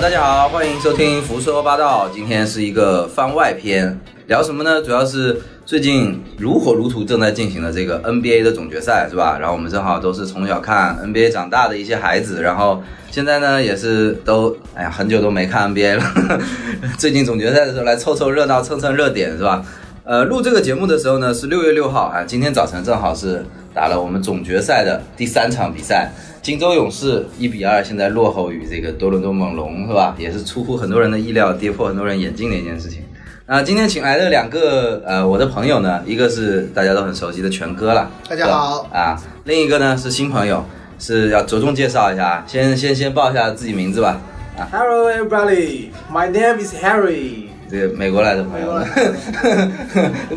[0.00, 2.08] 大家好，欢迎收听《胡说八道》。
[2.14, 3.98] 今天是一个番外篇，
[4.28, 4.80] 聊什么呢？
[4.80, 9.36] 主要是最近如火如荼正在进行的这个 NBA 的总决赛，是吧？
[9.40, 12.80] 然后我们正好都是从小看 NBA 长大的一些孩子，然后
[13.10, 16.04] 现在呢也是都哎呀很久都没看 NBA 了，
[16.96, 19.64] 最近总决赛的时候来凑凑热闹、蹭蹭热点，是吧？
[20.04, 23.44] 呃，录这个节目的时候呢是六月六号啊，今天早晨正好是
[23.74, 26.12] 打了我们总决赛的第三场比赛。
[26.48, 30.14] 金州勇士一比二，现在落后于这个多伦多猛龙，是吧？
[30.16, 33.02] 也是出乎很多人的意料，跌破很多人眼镜的一件事情。
[33.44, 40.64] 那今天请来的两个呃，我的朋友呢，一个是大家都很熟悉的全哥了，大家好啊，另一个呢是新朋友，
[40.98, 44.18] 是要着重介绍一下，先先先报一下自己名字吧。
[44.56, 47.48] 啊，Hello everybody, my name is Harry。
[47.70, 48.82] 这个美国来的朋友，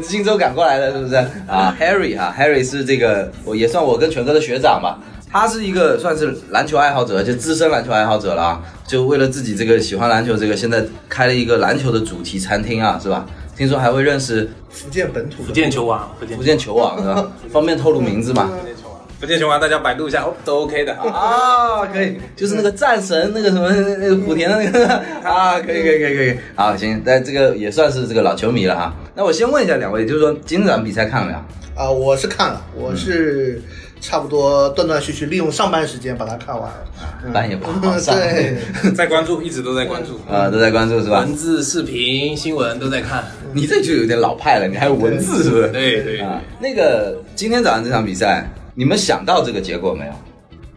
[0.02, 1.16] 荆 州赶过来的，是不是
[1.48, 5.00] 啊？Harry 啊，Harry 是这个，我也算我跟全哥的学长吧。
[5.32, 8.62] 他是一个算是篮球爱好者，就资深篮球爱好者了啊！
[8.86, 13.26] 就为了自己这个喜欢篮球，这个现在开了一个篮球的主题餐厅啊，是吧？
[13.56, 17.32] 听说还会认识福建本土福建球王，福建球王是吧？
[17.50, 18.50] 方便透露名字吗？
[18.52, 24.88] 福建球王，福建球王，大家百度一下哦，都 OK 的啊，可以，就是那个战神那个什么那个莆田的那个
[25.24, 28.94] 啊，可以可以可以可以，好行，但这个也算是这个老球迷了哈。
[29.16, 31.40] 那我先问一下两位，就是说今场比赛看了没有？
[31.82, 33.62] 啊，我是看了，我是。
[34.02, 36.70] 差不多断断续续，利用上班时间把它看完，
[37.32, 38.16] 班也不好上。
[38.16, 38.58] 对，
[38.96, 41.20] 在关注，一直都在关注 啊，都在关注是吧？
[41.20, 43.24] 文字、视频、新闻都在看。
[43.54, 45.68] 你这就有点老派了，你还有文字是不是？
[45.70, 46.42] 对对啊。
[46.60, 50.14] 那个今天早上这场比赛，你们想到这个结果没有？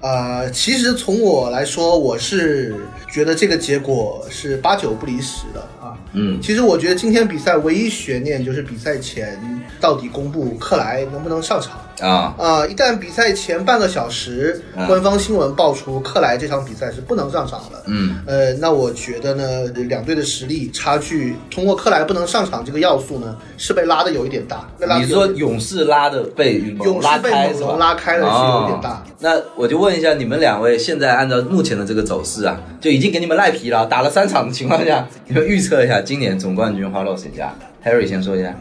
[0.02, 2.74] 呃，其实从我来说，我是
[3.10, 5.96] 觉得这个结果是八九不离十的啊。
[6.12, 9.40] 嗯，其实我觉得今天比赛唯一悬念就是比赛前
[9.80, 11.80] 到底公布克莱能不能上场。
[12.00, 12.66] 啊啊！
[12.66, 24.68] 一旦比赛前半个小时，官方新闻爆出克莱这场比赛是不能上场了，嗯，呃，那我觉得呢，两队的实力差距，通过克莱不能上场这个要素呢，是被拉的有一点大。
[24.98, 29.04] 你说勇士拉的被勇士被猛龙拉开了是有点大。
[29.20, 38.54] 那我就问一下你们两位，现在按照目前的这个走势啊，就已经给你们赖皮了，打了三场的情况下，你们预测一下今年总冠军花落谁家？Harry 先说一下。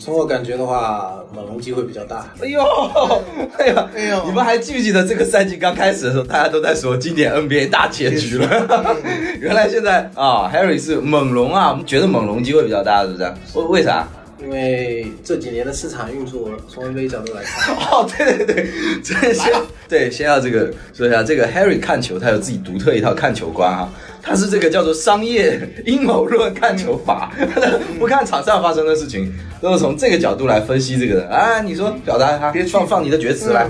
[0.00, 2.26] 从我感觉的话，猛龙机会比较大。
[2.42, 2.60] 哎呦，
[3.58, 8.96] 哎呀，哎呦，你们还记不记得这个赛季刚开始的时候，大家都在说今年 NBA 大结局了？
[9.38, 13.32] 原来现在啊，Harry 是猛龙啊，我们觉得猛龙机会比较大，是不是？
[13.54, 14.08] 为为啥？
[14.42, 18.68] 因为这几年的市场运作，从 NBA 角度来看， 哦，对对对，
[19.02, 19.52] 这先
[19.88, 23.88] 对，先要这个说一下，这个 Harry 看球，他有自己独特一套看球观啊。
[24.24, 27.32] 他是这个叫做商业阴谋论看球法，
[27.98, 31.28] 不看场上发生的事情，都是从这个角度来分析这个人。
[31.28, 33.66] 啊，你说表达他，别放放你的厥词来。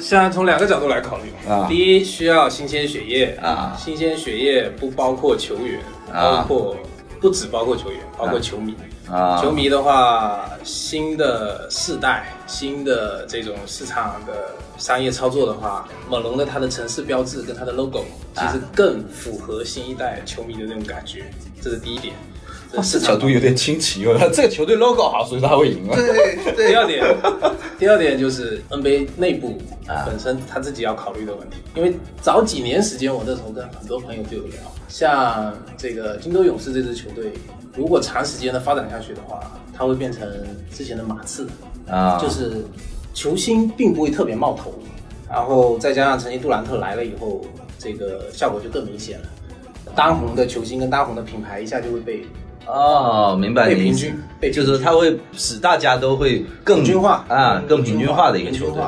[0.00, 1.50] 现在从两个角度来考虑。
[1.50, 3.36] 啊，第一需要新鲜血液。
[3.42, 5.80] 啊，新鲜血液不包括球员，
[6.12, 6.76] 包括
[7.20, 8.72] 不只包括球员，包括球迷。
[9.10, 21.30] 啊，球迷的话，新的世代，新的这种市场的商业操作的话，猛龙的它的城市标志跟它的 logo，其实更符合新一代球迷的那种感觉，
[21.62, 22.14] 这是第一点。
[22.82, 25.94] 这角度有点清奇哦， 这个球队 logo 好，所以他会赢啊。
[25.96, 26.06] 对
[26.54, 26.68] 对。
[26.68, 27.16] 第二点，
[27.78, 29.58] 第二点就是 NBA 内部
[30.04, 37.32] 本身他自己要考虑的问题，因为早几年时间，我那时候跟很多朋友就有聊，像这个金州勇士这支球队。
[37.76, 39.38] 如果长时间的发展下去的话，
[39.74, 40.26] 它会变成
[40.72, 41.46] 之前的马刺
[41.86, 42.64] 啊，就是
[43.12, 44.72] 球星并不会特别冒头，
[45.28, 47.44] 然后再加上曾经杜兰特来了以后，
[47.78, 49.28] 这个效果就更明显了。
[49.94, 52.24] 当红的球星跟当红的品牌一下就会被
[52.66, 58.82] 哦，明白，被平均，被就是它会使大家都会更平均化啊，更平均化的一个球队。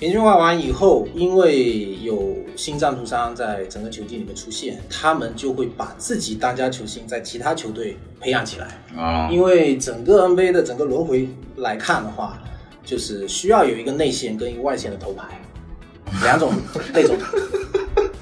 [0.00, 9.28] 平均化完以后，因为有新赞助商在整个球季里面出现，他们就会把自己当家球星在其他球队培养起来啊。
[9.30, 12.36] 因为整个 NBA 的整个轮回来看的话，
[12.84, 15.40] 就是需要有一个内线跟一个外线的头牌，
[16.24, 16.52] 两种
[16.92, 17.16] 那种。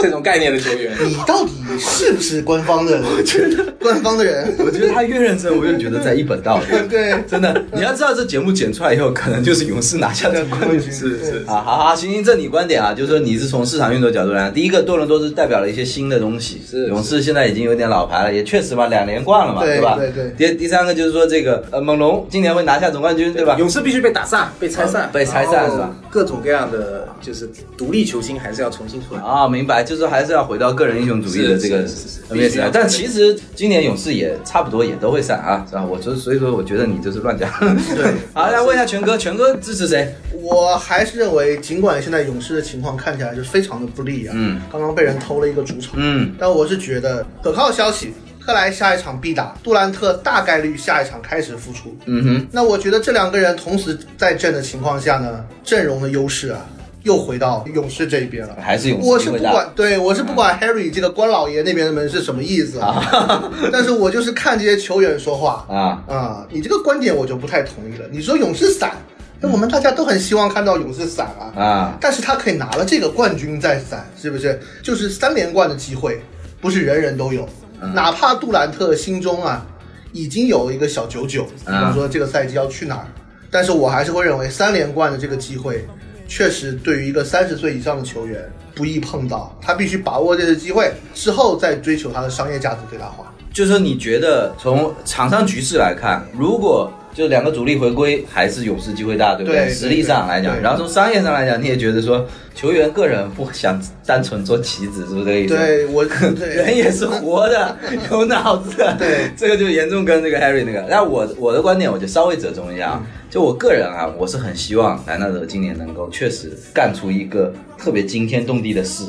[0.01, 3.01] 这种概念的球员，你到底是不是官方的？
[3.03, 6.65] 我觉得官方的人，我觉得他越认真，我越觉得在一本道理。
[6.89, 10.81] 对，真的，你要知道这节目剪出来以后，可能就是勇士拿下总冠军。
[10.91, 19.97] 是是啊，好好，行行，这你观点啊，就是说你是从市场运作角度来讲，第一个多伦多是代表了一些新的东西，是勇士现在已经有点老牌了，也确实嘛，两连冠了嘛，对吧？
[19.97, 20.31] 对对。
[20.37, 23.57] 第第三个就是说这个呃猛龙今年会拿下总冠军，对吧？
[23.59, 25.95] 勇士必须被打散，被拆散，被拆散是吧？
[26.11, 30.71] 各种各样的就是独立球星还是要重新出来啊，明白，就是还是要回到。
[30.73, 31.85] 个人英雄主义的这个
[32.31, 35.85] NBA 但其实今年勇士也差不多也都会散啊，是吧？
[35.85, 37.51] 我说，所以说我觉得你就是乱讲。
[37.97, 40.15] 对， 好，来问一下全哥，全哥支持谁？
[40.41, 51.97] 我还是认为，尽管现在勇士的情况看起来是非常的不利啊，嗯，刚刚被人偷了一个主场，嗯，但我是觉得可靠消息，克莱下一场必打，杜兰特大概率下一场开始复出。
[52.07, 56.65] 嗯哼，那我觉得这两个人同时在阵的情况下呢，阵容的优势啊，
[57.03, 58.57] 又回到勇士这一边了。
[58.61, 59.39] 还是勇我是不。
[59.39, 68.05] 管，对我是不管 Harry 这个关老爷那边的门是什么意思啊， 但是我就是看这些球员说话啊，啊，你这个观点我就不太同意了。
[68.11, 68.93] 你说勇士散，
[69.41, 74.61] 那我们大家都很希望看到勇士散啊，啊，但是他可以拿了这个冠军再散，是不是？
[74.83, 76.21] 就是三连冠的机会，
[76.61, 77.49] 不是人人都有。
[77.83, 79.67] 嗯哪怕杜兰特心中啊
[80.13, 83.07] 已经有一个小九九，比嗯方说这个赛季要去哪儿，
[83.51, 85.89] 但是我还是会认为三连冠的这个机会，
[86.31, 88.41] 确实对于一个三十岁以上的球员
[88.73, 93.35] 不易碰到，他必须把握这次机会，之后再追求他的商业价值最大化。
[93.53, 102.25] 就是你觉得从场上局势来看，如果就两个主力回归，还是勇士机会大，对不对对实力上来讲，然后从商业上来讲，你也觉得说
[102.55, 105.57] 球员个人不想单纯做棋子，是不是这个意思？
[105.57, 106.05] 对我，
[106.39, 107.77] 对人也是活的，
[108.11, 108.95] 有脑子的。
[108.99, 110.87] 对， 这个就严重跟这个 Harry 那个。
[110.89, 113.07] 那我我的观点，我就稍微折中一下啊。
[113.29, 119.05] 就我个人啊，我是很希望莱纳德今年能够确实干出一个特别惊天动地的事。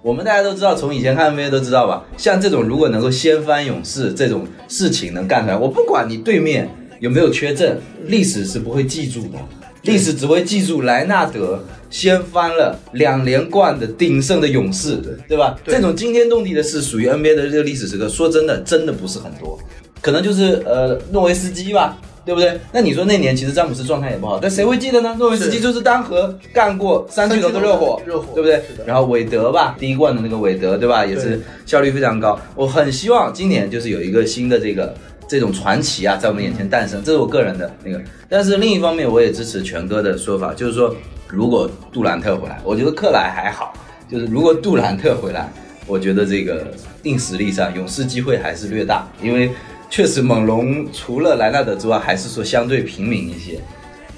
[0.00, 6.68] 我们大家都知道，从以前看 NBA 都知道吧，像这种如果能够掀翻勇士这种事情能干出来，我不管你对面
[7.04, 9.38] 有没有缺阵，历史是不会记住的。
[9.82, 14.96] 历史只会记住莱纳德掀翻了两连冠的鼎盛的勇士，
[15.28, 15.54] 对吧？
[15.62, 19.58] 对这种惊天动地的事属于 NBA 的这个历史时刻，说真的，真的不是很多，
[20.00, 21.98] 可能就是呃诺维斯基吧。
[22.26, 22.58] 对不对？
[22.72, 25.14] 那你说那年其实詹姆斯状态也不好，但谁会记得呢？
[25.18, 28.62] 诺维斯基就是单核干过三巨头的热火，热火对不对？
[28.86, 31.04] 然后韦德吧，第一冠的那个韦德，对吧？
[31.04, 32.40] 也是效率非常高。
[32.56, 34.94] 我很希望今年就是有一个新的这个
[35.34, 38.00] 这种传奇啊，在我们眼前诞生，这是我个人的那个。
[38.28, 40.94] 但是另一方面，我也支持权哥的说法，就是说，
[41.26, 43.74] 如果杜兰特回来，我觉得克莱还好，
[44.08, 45.52] 就是如果杜兰特回来，
[45.88, 46.72] 我觉得这个
[47.02, 49.50] 硬实力上勇士机会还是略大，因为
[49.90, 53.58] 确实猛龙除了莱纳德之外，还是说相对平民一些。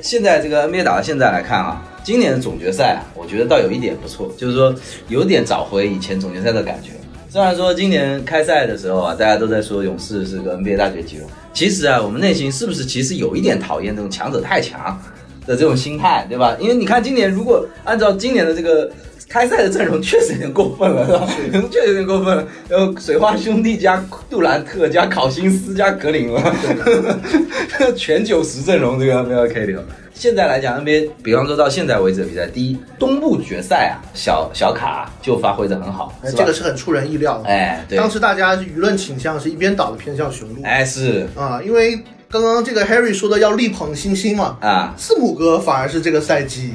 [0.03, 4.75] 现在这个 NBA 打到现在来看啊，今年的总决赛啊，我觉得倒有一点不错，就是说
[5.09, 6.91] 有点找回以前总决赛的感觉。
[7.37, 14.99] 虽然说今年开赛的时候啊，大家都在说勇士是个 NBA 大绝技了，其实啊，我们内心是不是其实有一点讨厌这种强者太强
[15.47, 16.57] 的这种心态，对吧？
[16.59, 18.91] 因为你看今年如果按照今年的这个
[19.29, 21.29] 开赛的阵容，确实有点过分了，是吧？
[21.71, 22.49] 确实有点过分了。
[22.71, 26.57] 然后水花兄弟加杜兰特加考辛斯加格林了，
[27.95, 29.83] 全九十阵容，这个没有 K 里头。
[30.19, 37.49] 现在来讲，NBA 比方说到现在为止的比赛，第一东部决赛啊，小小卡就发挥的很好，这个是很出人意料的。
[37.51, 40.63] 哎，对，当时大家舆论倾向是一边倒的偏向雄鹿。
[40.65, 41.29] 哎是。
[41.37, 46.73] 啊，因为刚刚这个 Harry 说的要力捧新星嘛，啊，字母哥反而是这个赛季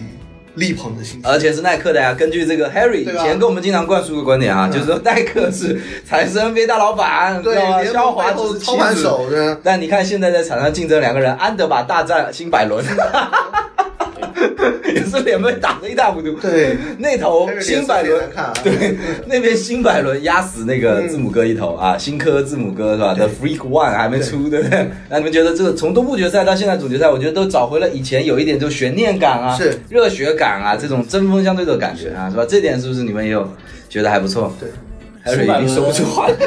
[0.55, 1.21] 力捧的新星。
[1.23, 2.13] 而且是耐克的呀。
[2.13, 7.81] 根据这个 Harry 以前跟我们经常灌输的观点啊，嗯就是说耐克是才是 NBA 大老板，对知道吗？
[7.81, 9.55] 联盟肖华是棋子盘手，对？
[9.63, 12.83] 但你看现在在场上竞争两个人，安德玛大战新百伦，
[14.93, 16.31] 也是脸被打得一塌糊涂。
[16.39, 18.29] 对，那头辛百伦
[18.63, 24.89] 对，那边新百伦压死那个字母哥一头啊，新科字母哥是吧？？The Freak One 还没出，对不对？
[25.09, 32.45] 那你们觉得这个从东部决赛到现在总决赛，我觉得都找回了以前有一点就悬念感啊，是热血感啊，这种针锋相对的感觉啊，是吧？
[32.47, 33.47] 这点是不是你们也有
[33.89, 34.53] 觉得还不错？
[34.59, 34.69] 对，
[35.23, 36.35] 还是已经说不出话来。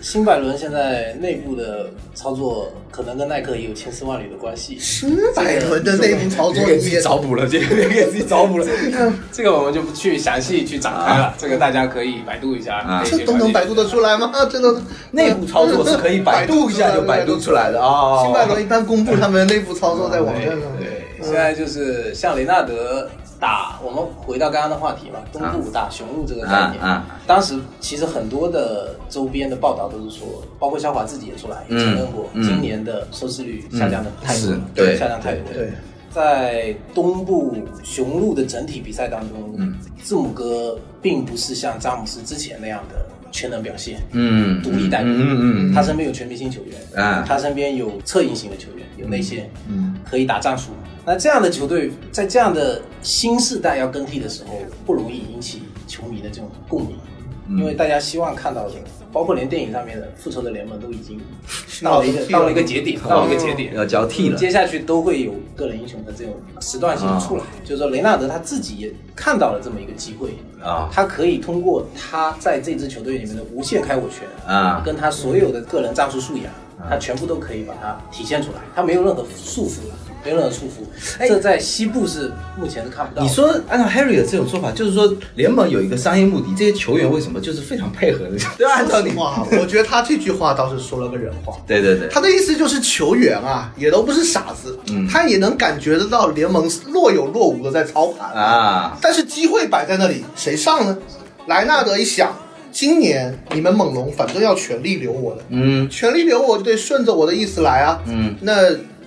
[0.00, 8.66] 新百伦现在内部的操作可能跟耐克也有千丝万缕的关系，新百伦的内部操作别给自己找补了，这个给自己找补了。
[9.30, 14.32] 这个我们就不去详细去展开了，这个大家可以百度一下这都能百度得出来吗？
[14.50, 18.22] 这都内部操作是可以百度一下就百度出来的啊。
[18.24, 20.60] 新百伦一般公布他们的内部操作在网站上。
[20.78, 23.06] 对，现在就是像雷纳德
[23.40, 26.80] 打，我们回到刚刚的话题嘛，东部打雄鹿这个概念。
[26.82, 26.88] 啊。
[26.90, 30.26] 啊当时其实很多的周边的报道都是说，
[30.58, 32.44] 包括肖华自己也出来也承认过，嗯。
[32.44, 35.52] 今年的收视率下降的太多是了，对下降太多。
[35.52, 35.72] 对，
[36.10, 39.74] 在东部雄鹿的整体比赛当中，嗯。
[40.02, 47.24] 字母哥并不是像詹姆斯之前那样的全能表现，嗯，独立带领嗯嗯嗯，他身边有全明星球员，啊。
[47.26, 50.70] 他身边有策应型的球员，有那些，嗯，可以打战术。
[51.06, 57.09] 那这样的球队在这样的新时代要更替的时候，不容易引起球迷的这种共鸣，嗯
[57.58, 58.74] 因为大家希望看到的，
[59.12, 61.20] 包括连电影上面的《复仇者联盟》都已经
[61.82, 64.36] 到了一个到了一个节点，到了一个节点，要交替了。
[64.36, 67.42] 接下去都会有个人英雄的这种时段性的出来。
[67.64, 70.30] 就是说，雷纳德他自己也看到了这么一个机会
[70.62, 76.46] 啊他可以通过他在这支球队里面的无限开火权啊跟他所有的个人战术素养，
[76.88, 79.94] 他全部都可以把它体现出来，他没有任何束缚了。
[80.24, 81.26] 没任何束缚。
[81.26, 83.22] 这在西部是目前是看不到。
[83.22, 88.30] 你说按照 Harry 的这种说法，就是说联盟有一个商业目的，这些球员为什么就是非常配合的？
[88.58, 88.74] 对吧？
[88.76, 91.56] 按照你，话， 我觉得他这句话倒是说了个人话。
[91.66, 100.96] 对对对，他的意思就是球员啊，也都不是傻子，嗯他也能感觉得到联盟若有若无的在操盘啊，但是机会摆在那里，谁上呢？
[101.46, 102.32] 莱纳德一想，
[102.70, 108.52] 今年你们猛龙反正要全力留我的，嗯全力留我就得顺着我的意思来啊，嗯那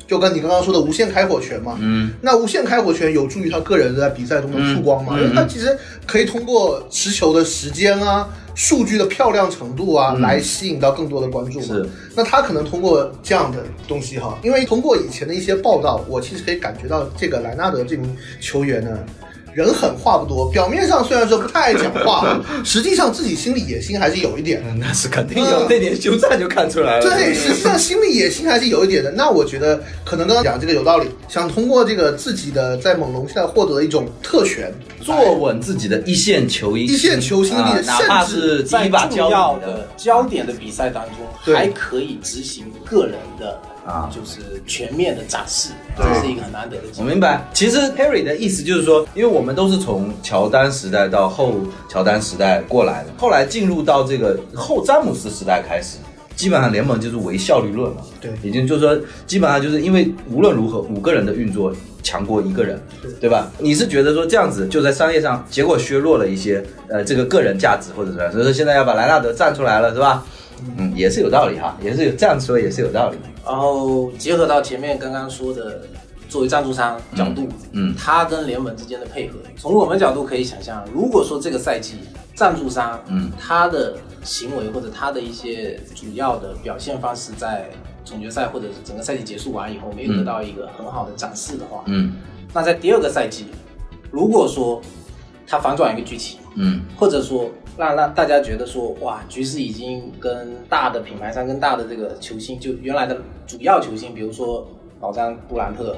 [0.08, 5.14] 就跟你刚刚说的无限开火权嘛，嗯那无限开火权有助于他个人在比赛中的曝光嘛？
[5.16, 11.66] 嗯嗯因为他其实可以通过持球的时间啊、数据的漂亮程度啊，嗯来吸引到更多的关注嘛。
[11.66, 18.98] 是，那他可能通过这样的东西哈，因为通过以前的一些报道，我其实可以感觉到这个莱纳德这名球员呢。
[19.54, 24.70] 人狠话不多，表面上虽然说不太爱讲话， 实际上自己心里野心还是有一点的。
[24.72, 27.02] 嗯那是肯定有，那点休战就看出来了。
[27.02, 29.12] 对，实际上心里野心还是有一点的。
[29.12, 47.04] 那我觉得可能刚刚讲这个有道理，想通过这个自己的在猛龙现在获得一种特权，坐稳自己的一线球衣，一线球星的啊哪怕是第在一把交重要的焦点的比赛当中，对还可以执行个人的啊就是全面的展示，这是一个很难得的机会。
[47.04, 51.56] 我明白，其实 Harry 的意思就是说，因为我们都是从乔丹时代到后
[51.90, 55.98] 乔丹时代过来的，后来进入到这个后詹姆斯时代开始，
[56.36, 57.98] 基本上联盟就是唯效率论了。
[58.22, 58.98] 对已经就是说，
[59.28, 62.82] 基本上就是因为无论如何五个人的运作强过一个人，
[63.20, 63.52] 对吧？
[63.60, 70.26] 你是觉得说这样子就在商业上结果削弱了一些呃这个个人价值或者怎么样，所以说现在要把莱纳德站出来了，是吧？
[70.78, 73.18] 嗯，也是有道理哈，也是有这样说也是有道理。
[73.46, 75.82] 然后结合到前面刚刚说的，
[76.30, 82.00] 作为赞助商角度，嗯他跟联盟之间的配合，从我们角度可以想象，如果说这个赛季
[82.36, 87.70] 赞助商，嗯，他的行为或者他的一些主要的表现方式，在
[88.06, 92.14] 总决赛或者是整个赛季结束完以后，没有得到一个很好的展示的话，嗯。
[92.54, 93.46] 那在第二个赛季，
[94.12, 94.82] 如果说
[95.48, 96.82] 他反转一个剧情，嗯。
[96.98, 104.68] 或者说让让大家觉得说，哇，局势已经跟大的品牌商、跟大的这个球星，就原来的主要球星，比如说
[105.02, 105.98] 老詹、杜兰特，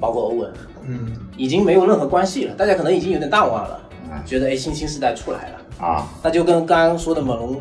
[0.00, 0.52] 包括欧文，
[0.86, 2.54] 嗯，已经没有任何关系了。
[2.54, 5.84] 大家可能已经有点淡忘了嗯，觉得哎，新兴时代出来了。
[5.86, 7.60] 啊那就跟刚刚说的猛龙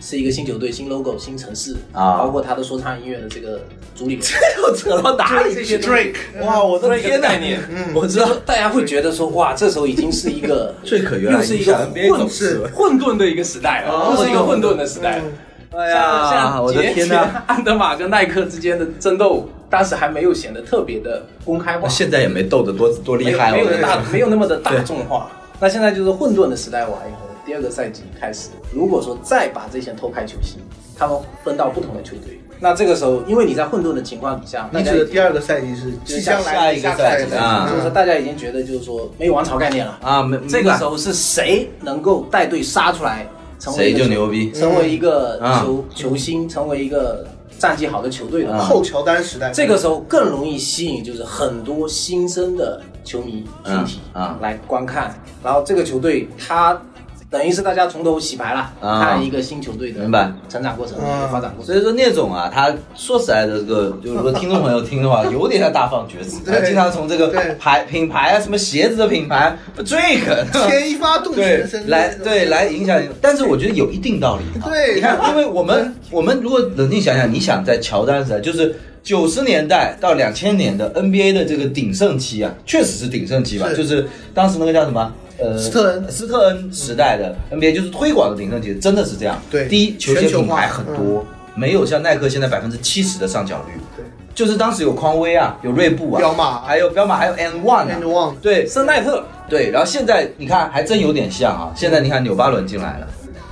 [0.00, 3.60] 是一个新球队、新 logo、新城市啊包括他的说唱音乐的这个
[3.94, 4.22] 主理人，
[4.62, 7.22] 又扯到哪里去？Drake，哇，我的天呐！
[7.22, 15.24] 的概念嗯我知道，大家会觉得说，哇，这时候已经是一个 最可原来又是一个混走势了混沌的一个时代了，是一个混沌的时代了。
[15.72, 17.42] 哎呀像我的天呐！
[17.46, 25.30] 安德玛跟耐克之间的争斗，当时还没有显得特别的公开化，现在也没斗得多多厉害，没有我跟你大没有那么的大众化。
[25.60, 30.58] 那现在就是混沌的时代完以后，第二个赛季开始，如果说再把这些偷开球星，
[30.98, 39.96] 他们分到不同的球队，那这个时候，因为你在混沌的情况底下，大你家指的第二个赛季是即将来下一个赛季的啊就是大家已经觉得就是说没有王朝概念了。
[40.02, 43.24] 啊，没这个时候是谁能够带队杀出来，
[43.60, 44.50] 成为一谁个就牛逼。
[44.50, 45.62] 成为一个嗯。
[45.62, 47.24] 球、球星，成为一个
[47.60, 54.24] 战绩好的球队的后乔丹时代，这个时候更容易吸引就是很多新生的球迷群体嗯。
[54.24, 54.38] 嗯。
[54.40, 56.80] 来观看，然后这个球队它
[57.28, 60.32] 等于是大家从头洗牌了，嗯看一个新球队的明白。
[60.48, 61.28] 成长过程、嗯。
[61.28, 61.66] 发展过程。
[61.66, 67.28] 所以说聂总啊，他说实在的，这个 就是说听众朋友听的话，有点像大放厥词，他经常从这个
[67.58, 74.44] 牌品牌啊，什么鞋子的品牌，Drake，牵一发动对全身，来对来影响，但是我觉得有一定道理。
[74.64, 74.94] 对。
[74.94, 83.76] 你看，因为我们我们如果冷静想想，你想在乔丹时代，就是九十年代到两千年的 NBA 的这个鼎盛期啊，确实是鼎盛期吧，是。
[83.76, 85.12] 就是当时那个叫什么？
[85.38, 86.10] 呃，斯特恩。
[86.10, 86.72] 斯特恩。
[86.72, 89.40] 时代的 NBA 就是推广的鼎盛期，真的是这样。
[89.50, 89.68] 对。
[89.68, 91.24] 第一，球鞋品牌很多，
[91.54, 93.80] 没有像耐克现在百分之七十的上脚率。
[93.96, 96.60] 对，就是当时有匡威啊，有锐步啊，彪马。
[96.62, 97.98] 还有彪马，还有 N One 啊。
[98.00, 98.04] And。
[98.04, 99.24] One，对，森奈特。
[99.48, 103.08] 对，然后现在你看还真有点像啊，现在你看纽巴伦进来了，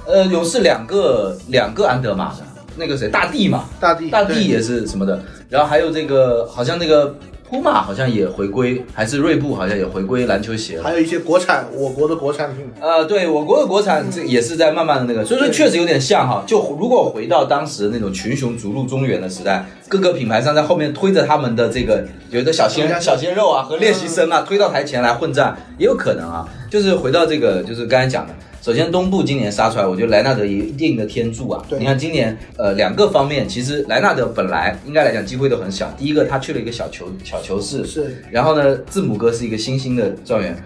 [0.07, 2.39] 呃，勇士两个两个安德玛的，
[2.77, 7.15] 那个谁大帝嘛，大地大帝也是什么的，然后还有这个好像那个
[7.49, 10.83] 普马好像也回归，还是锐步好像也回归篮球鞋了。
[10.83, 16.43] 还有一些国产我国的国产品牌，呃，对我国的国产这也是在慢慢的那个，所以说确实有点像哈。
[16.47, 26.49] 就如果回到当时那种群雄逐鹿中原的时代，各个品牌商在后面推着他们的这个有的小鲜小鲜肉啊和练习生啊推到台前来混战，也有可能啊。
[26.71, 31.63] 就是回到这个，就是刚才讲的，首先东部今年杀出来，我觉得莱纳德也有一定的天助啊。
[31.69, 35.95] 对你看今年呃两个方面，其实莱纳德本来应该来讲机会都很小。
[35.99, 40.57] 第一个他去了一个小球小球市，是然后呢，字母哥是一个新兴的状元。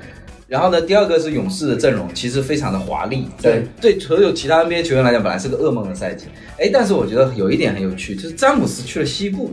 [0.46, 3.26] 然后呢，第二个是勇士的阵容，其实非常的华丽。
[3.42, 6.26] 对对，所有其他 NBA 球员来讲，本来是个噩梦的赛季。
[6.56, 9.50] 哎，但是我觉得有一点很有趣，就是詹姆斯去了西部，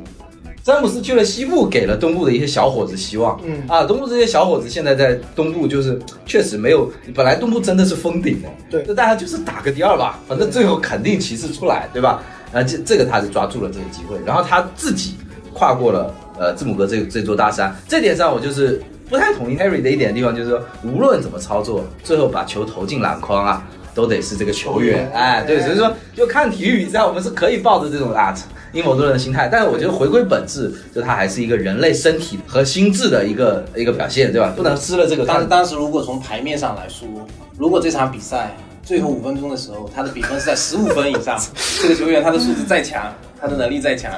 [0.65, 3.39] 詹姆斯去了西部，给了东部的一些小伙子希望。
[3.45, 12.23] 嗯啊，东部这些小伙子现在在东部就是确实没有，本来东部真的是封顶的，对那大家就是打个第二吧，反正最后肯定骑士出来，对吧？
[12.51, 15.13] 啊，这这个他是抓住了这个机会，然后他自己
[15.53, 23.63] 跨过了呃字母哥这这座大山，这点上我就是不太同意 Harry 的一点地方，就是说无论怎么操作，最后把球投进篮筐啊，
[23.95, 25.09] 都得是这个球员。
[25.13, 28.35] 哎，对，所以说就看体育比赛，我们是可以抱着这种啊
[28.73, 34.53] 阴谋论的心态，但是我觉得回归本质，就它还是一个人类身体和心智的一个一个表现，对吧？
[34.53, 37.07] 不能失了这个但是当时如果从牌面上来说，
[37.57, 41.41] 如果这场比赛最后五分钟的时候，他的比分是在十五分以上，
[41.81, 44.11] 这个球员他的素质再强，他的能力再强，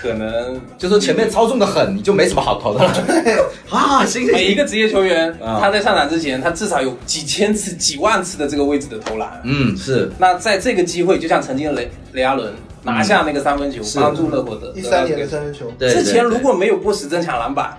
[0.00, 2.90] 可能就说前面操纵的很，你就没什么好投的了。
[3.68, 5.58] 啊，行行行，每一个职业球员啊。
[5.60, 9.40] 他在上场之前，他至少有几千次、几万次的这个位置的投篮。
[9.44, 10.10] 嗯，是。
[10.18, 12.52] 那在这个机会，就像曾经的雷雷阿伦
[12.82, 15.92] 拿下那个三分球，帮助热火的一三年的三分球，对。
[15.92, 17.76] 之前如果没有波什争抢篮板，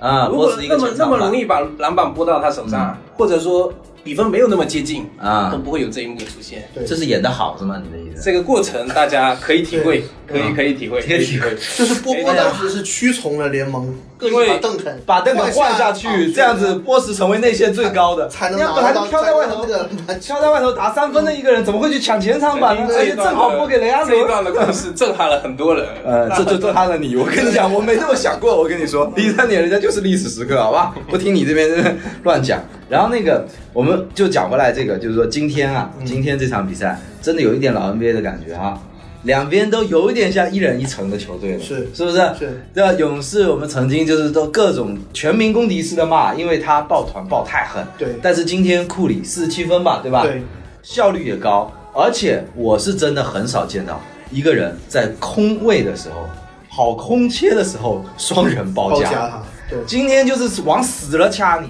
[0.00, 6.68] 啊，如果那么那么容易把篮板拨到他手上，或者说比分没有那么接近啊都不会有这一幕的出现。
[6.74, 7.80] 对，这是演的好是吗？
[7.84, 8.22] 你的意思？
[8.22, 11.50] 这个过程大家可以体会， 可以可以体会，可以体会。
[11.76, 22.94] 就是波波当时是屈从了联盟，各因为把邓肯把邓肯换下去，这样子波什成为内线最高的，才能要不然拿到飘在外头才能拿到那个飘在外头打三分的一个人，怎么会去抢前场板呢？
[22.96, 24.10] 而且正好拨给雷阿伦。
[24.10, 25.86] 这一段的故事震撼了很多人。
[26.04, 27.16] 呃，这就震撼了你。
[27.16, 28.56] 我跟你讲，我没这么想过。
[28.56, 30.94] 我跟你说，一三年人家就是历史时刻，好吧？
[31.08, 32.60] 不听你这边乱讲。
[32.90, 38.78] 然后那个，我们就讲回来这个，就是说今天啊，今天这场比赛真的有一点老 NBA 的感觉啊。
[39.24, 42.16] 两边都有一点像一人一城的球队了，是是不是？
[42.38, 42.62] 是。
[42.72, 42.92] 对吧？
[42.94, 47.86] 勇士我们曾经就是都各种全民公敌式的骂，因为他抱团抱太狠。
[47.98, 50.22] 对但是今天库里四十七分吧，对吧？
[50.22, 50.42] 对，
[50.82, 54.00] 效率也高，而且我是真的很少见到
[54.30, 56.26] 一个人在空位的时候，
[56.70, 59.04] 好空切的时候双人包夹。
[59.04, 61.68] 包夹他，对，今天就是往死了掐你，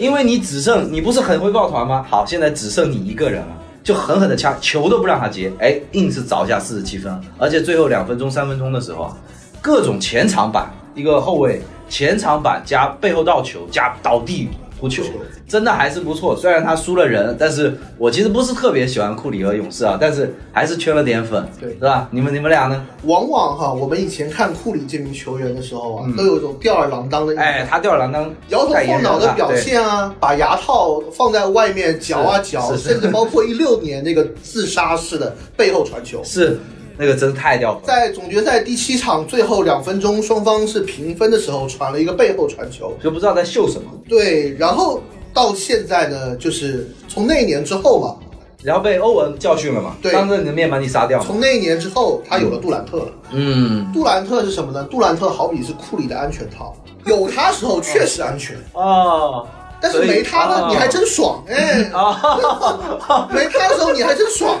[0.00, 2.02] 因为你只剩你不是很会抱团吗？
[2.08, 3.56] 好，现在只剩你一个人了。
[3.84, 9.14] 就狠狠的掐，球都不让他接，哎，硬是凿下四十七分，而且最后两分钟、三分钟的时候，
[9.60, 14.48] 各种前场板，一个后卫前场板加背后倒球加倒地
[14.80, 15.02] 扑球，
[15.46, 16.34] 真的还是不错。
[16.34, 22.08] 虽然他输了人，但是我其实不是特别喜欢库里和勇士啊，但是还是缺了点粉，对是吧？
[22.10, 22.86] 你们你们俩呢？
[23.02, 27.38] 往往哈，我们以前看库里这名球员的时候啊，都有一种吊儿郎当的。
[27.38, 36.58] 哎，他吊儿郎当，摇头晃脑的表现啊，把牙套放在外面嚼啊嚼，甚至包括一六年那个自杀式的背后传球，是
[37.00, 37.86] 那个真的太掉粉了。
[37.86, 45.00] 在总决赛第七场最后两分钟，双方是平分的时候传了一个背后传球，就不知道在秀什么，对，然后
[45.32, 48.16] 到现在呢，就是从那一年之后嘛，
[48.62, 51.18] 然后被欧文教训了嘛，对当着你的面把你杀掉。
[51.20, 53.08] 从那一年之后，他有了杜兰特了。
[53.32, 54.84] 嗯，杜兰特是什么呢？
[54.84, 59.46] 杜兰特好比是库里的安全套，有他时候确实安全，哦，
[59.80, 61.90] 但是没他呢，你还真爽，哎。
[61.92, 64.58] 啊， 没他的时候你还真爽，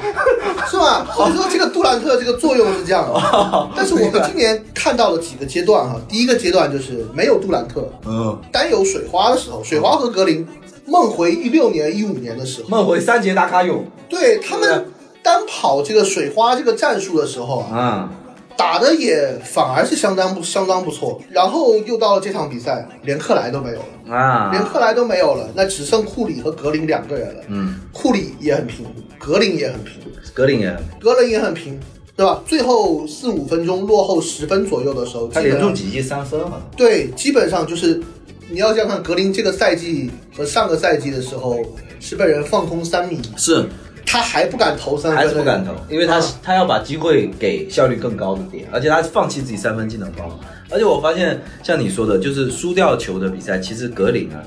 [0.70, 1.06] 是吧？
[1.14, 3.68] 所以说这个杜兰特这个作用是这样的。
[3.76, 10.46] 但是我们今年看到了几个阶段哈，第一个阶段就是没有杜兰特，嗯，单有水花的时候，水花和格林，
[10.86, 14.90] 梦回一六年、一五年的时候，梦回三节打卡勇，对他们
[15.22, 18.10] 单跑这个水花这个战术的时候啊，啊，
[18.56, 21.20] 打的也反而是相当不相当不错。
[21.30, 27.42] 然后又到了这场比赛，连克莱都没有了，啊，连克莱都没有了，那只剩库里和格林两个人了。
[27.48, 28.86] 嗯，库里也很平，
[29.18, 29.94] 格林也很平。
[30.32, 31.78] 格林也很，格林也很平，
[32.16, 32.40] 对吧？
[32.46, 38.00] 最后四五分钟落后十分左右的时候，他连中几记三分嘛，对，基本上就是
[38.48, 41.58] 你要想想看，格林这个赛季和上个赛季的时候
[41.98, 43.68] 是被人放空三米，是
[44.06, 50.38] 他还不敢投三分，还是不敢投，因为他啊他要把机会给效率更高的点，而且他放弃自己三分技能包，
[50.70, 54.42] 而且我发现像你说的，就是输掉球的比赛，其实格林啊，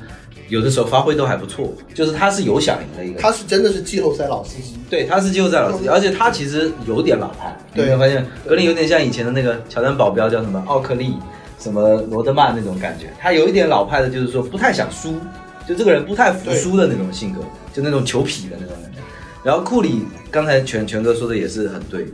[0.50, 3.22] 有的时候发挥都还不错，就是他是有想赢的一个。
[3.22, 4.78] 他是真的是季后赛老司机。
[4.90, 7.56] 对，他是季后赛老司机，而且他其实有点老派。
[7.74, 11.16] 你有对没有发现格林有点像以前的那个乔丹保镖叫什么奥克利，
[11.58, 13.08] 什么罗德曼那种感觉？
[13.20, 15.16] 他有一点老派的，就是说不太想输，
[15.68, 17.42] 就这个人不太服输的那种性格，
[17.74, 18.93] 就那种球痞的那种感觉。
[19.44, 22.08] 然后库里刚才全全哥说的也是很对，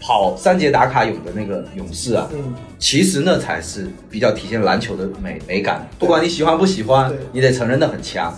[0.00, 5.88] 跑三节打卡勇的那个勇士啊，嗯，其实那才是比较体现篮球的美美感。
[5.98, 8.36] 不管你喜欢不喜欢，你得承认的很强。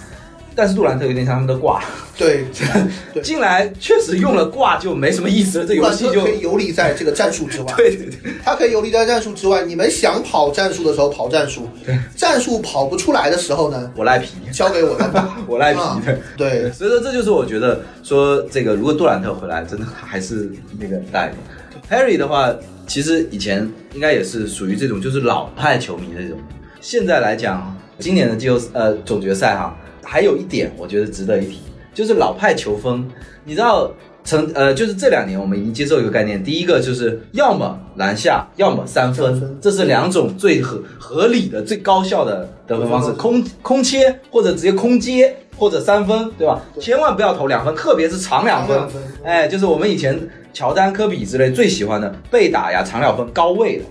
[0.54, 1.82] 但是杜兰特有点像他们的挂，
[2.16, 2.44] 对，
[3.12, 7.72] 对进来确实用了挂就没什么意思了，这游戏就可以游离在这个战术之外。
[7.76, 9.64] 对对对，他可以游离在战术之外。
[9.64, 11.68] 你们想跑战术的时候跑战术，
[12.16, 15.36] 战术跑不出来的时候呢，我赖皮，交给我来打。
[15.48, 15.80] 我赖皮。
[16.36, 21.32] 对，所以说这就是我觉得说这个，如果杜兰特回来，真的还是那个带。
[21.90, 22.54] Harry 的话，
[22.86, 26.38] 其实以前应该也是属于这种就是老派球迷的这种。
[26.80, 31.60] 现在来讲，今年的季后呃总决赛哈，还有一点我觉得值得一提，
[31.92, 33.10] 就是老派球风。
[33.44, 33.90] 你知道，
[34.24, 46.62] 曾呃就是这两年我们已经接受一个概念，第一个就是要么篮下，要么三分，这是两种最合合理的、最高效的得分方式，空空切或者直接空接或者三分，对吧？
[46.80, 49.02] 千万不要投两分，特别是长两分长两分。
[49.24, 50.18] 哎，就是我们以前
[50.54, 53.84] 乔丹、科比之类最喜欢的被打呀、长两分高位的。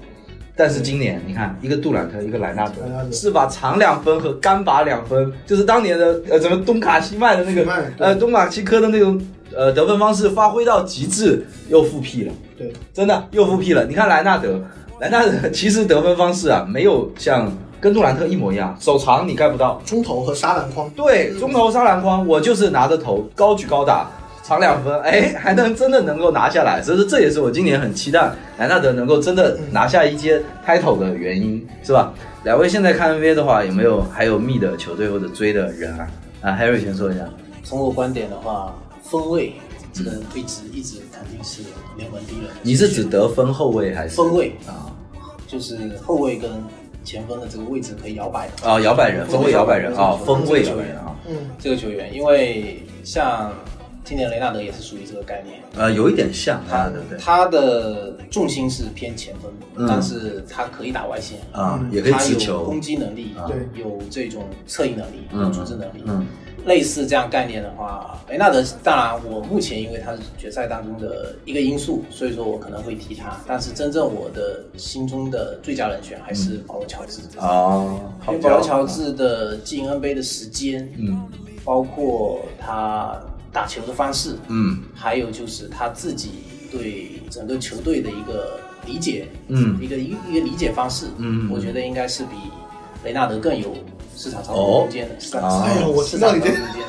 [0.56, 2.74] 但是今年你看，一个杜兰特，一个莱纳德
[3.12, 7.66] 是把长两分和干拔两分，就是当年的呃什么东卡西曼的那个
[7.98, 9.20] 呃东卡西科的那种
[9.56, 12.34] 呃得分方式发挥到极致，又复辟了。
[12.56, 13.86] 对，真的又复辟了。
[13.86, 14.62] 你看莱纳德，
[15.00, 19.82] 莱纳德其实得分方式啊，没有像跟杜兰特一模一样，手长你盖不到。
[19.84, 24.08] 中投和杀篮筐，对，中投杀篮筐，我就是拿着头高举高打，
[24.44, 32.14] 长两分，哎，还能真的能够拿下来，所以说这也是我今年很期待莱纳德能够真的拿下一阶 title 的原因，是吧？
[32.44, 36.08] 两位现在看 NBA 的话，有没有还有密的球队或者追的人啊？
[36.42, 37.24] 啊，Harry 先说一下。
[37.64, 39.54] 从我观点的话，分位
[39.94, 41.62] 这个位置一直肯定是
[41.96, 42.50] 联盟第一人。
[42.62, 44.92] 你是指得分后卫还是分位啊？
[45.48, 46.52] 就是后卫跟
[47.06, 53.54] 前锋的这个位置可以摇摆的啊，摇摆人，锋卫摇摆人啊，锋卫摇摆人啊，嗯，这个球员，因为像
[54.04, 57.18] 今年雷纳德也是属于这个概念，呃，有一点像他啊，对不对？
[57.18, 59.86] 他的重心是偏前锋，嗯。
[59.88, 61.90] 但是他可以打外线，啊，嗯。
[61.92, 63.48] 也可以他有持球攻，击能力，啊。
[63.48, 66.26] 对有这种策应能力，组织能力，嗯。
[66.66, 77.22] 类似这样概念的话，雷纳德当然我目前因为他是决赛当中的一个因素，所以说我可能会提他，但是真正我的心中的最佳人选还是保罗乔治。
[77.38, 81.26] 哦，好因为保罗乔治的进 NBA 的时间，嗯。
[81.66, 83.18] 包括他
[83.54, 84.80] 打球的方式，嗯。
[84.96, 86.32] 还有就是他自己
[86.72, 89.78] 对整个球队的一个理解，嗯。
[89.80, 91.50] 一个一个一个理解方式，嗯。
[91.52, 92.36] 我觉得应该是比
[93.06, 93.78] 雷纳德更有
[94.18, 94.56] 市场操哦。
[94.56, 95.20] 作空间的。
[95.20, 95.64] 市场啊。
[95.68, 96.84] 哎呦我市场操作空间。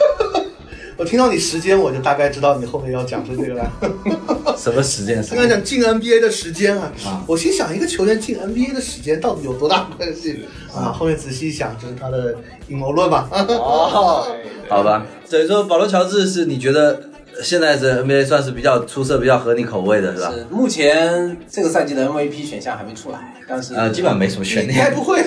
[0.97, 3.69] 我听到你时间，我就大概知道你后面要讲出这个来。
[4.57, 5.23] 什么时间？
[5.31, 10.93] 刚刚讲进 NBA 的时间啊啊，我心想一个球员进 NBA 的时间到底有多大关系啊？
[10.93, 12.37] 后面仔细一想，这是他的
[12.69, 13.29] 阴谋论吧？
[13.33, 14.27] 哦，
[14.69, 17.11] 好吧，所以说保罗乔治是你觉得
[17.43, 20.31] 现在是 NBA 算是比较出色、比较合你口味的是吧？
[20.33, 23.19] 是目前这个赛季的 MVP 选项还没出来，
[23.49, 24.91] 但是呃，基本上没什么悬你该。
[24.91, 25.23] 不会，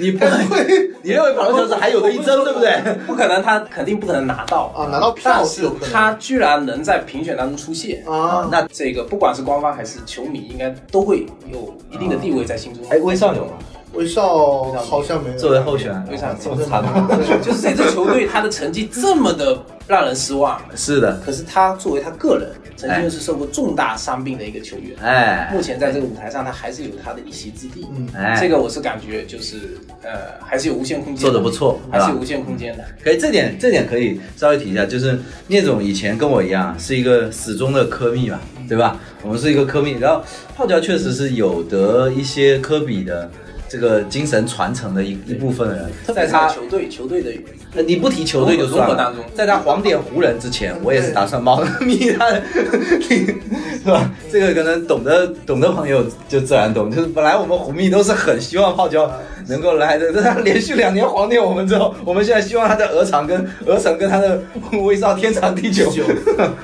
[0.00, 0.64] 你不该不会
[1.02, 2.70] 你认为保罗乔治还有的一争，对不对？
[3.06, 8.48] 不可能，他肯定不可能拿到啊拿到票但是有可能他居然能在评选当中出现啊？
[8.50, 12.82] 那这个不管是官方还是球迷，应该都会有一定的地位在心中。
[12.90, 13.52] 哎，威少有吗？
[13.92, 17.08] 威少好像没有作为候选人，威少这么惨吗？
[17.40, 25.50] 就是这支球队他的成绩这么的让人失望，是的，可是他作为他个人，曾经是受过重大伤病的一个球员，哎。
[25.52, 27.86] 目前在这个舞台上他还是有他的一席之地。
[27.94, 28.08] 嗯。
[28.14, 32.84] 哎，这个我是感觉就是呃，还是有无限空间，做的不错还是有无限空间的。
[33.02, 35.18] 可以，这点这点可以稍微提一下，就是
[35.48, 38.98] 聂总以前跟我一样是一个始终的科密嘛，对吧？
[39.22, 40.24] 我们是一个科密，然后
[40.56, 43.30] 泡椒确实是有得一些科比的
[43.74, 47.32] 这个精神传承的一一部分人，在他球队球队的
[47.74, 48.94] 呃你不提球队就算了。
[48.94, 52.40] 当中，在他黄点湖人之前，我也是打算猫密他的，
[53.02, 54.08] 是吧？
[54.30, 59.10] 这个可能懂得懂的朋友就自然懂，就是本来我们湖密都是很希望泡椒
[59.48, 64.40] 能够来的，但他连续两年黄点我们之后，我们现在希望他的鹅厂跟鹅城跟他的
[64.84, 65.90] 威少天长地久。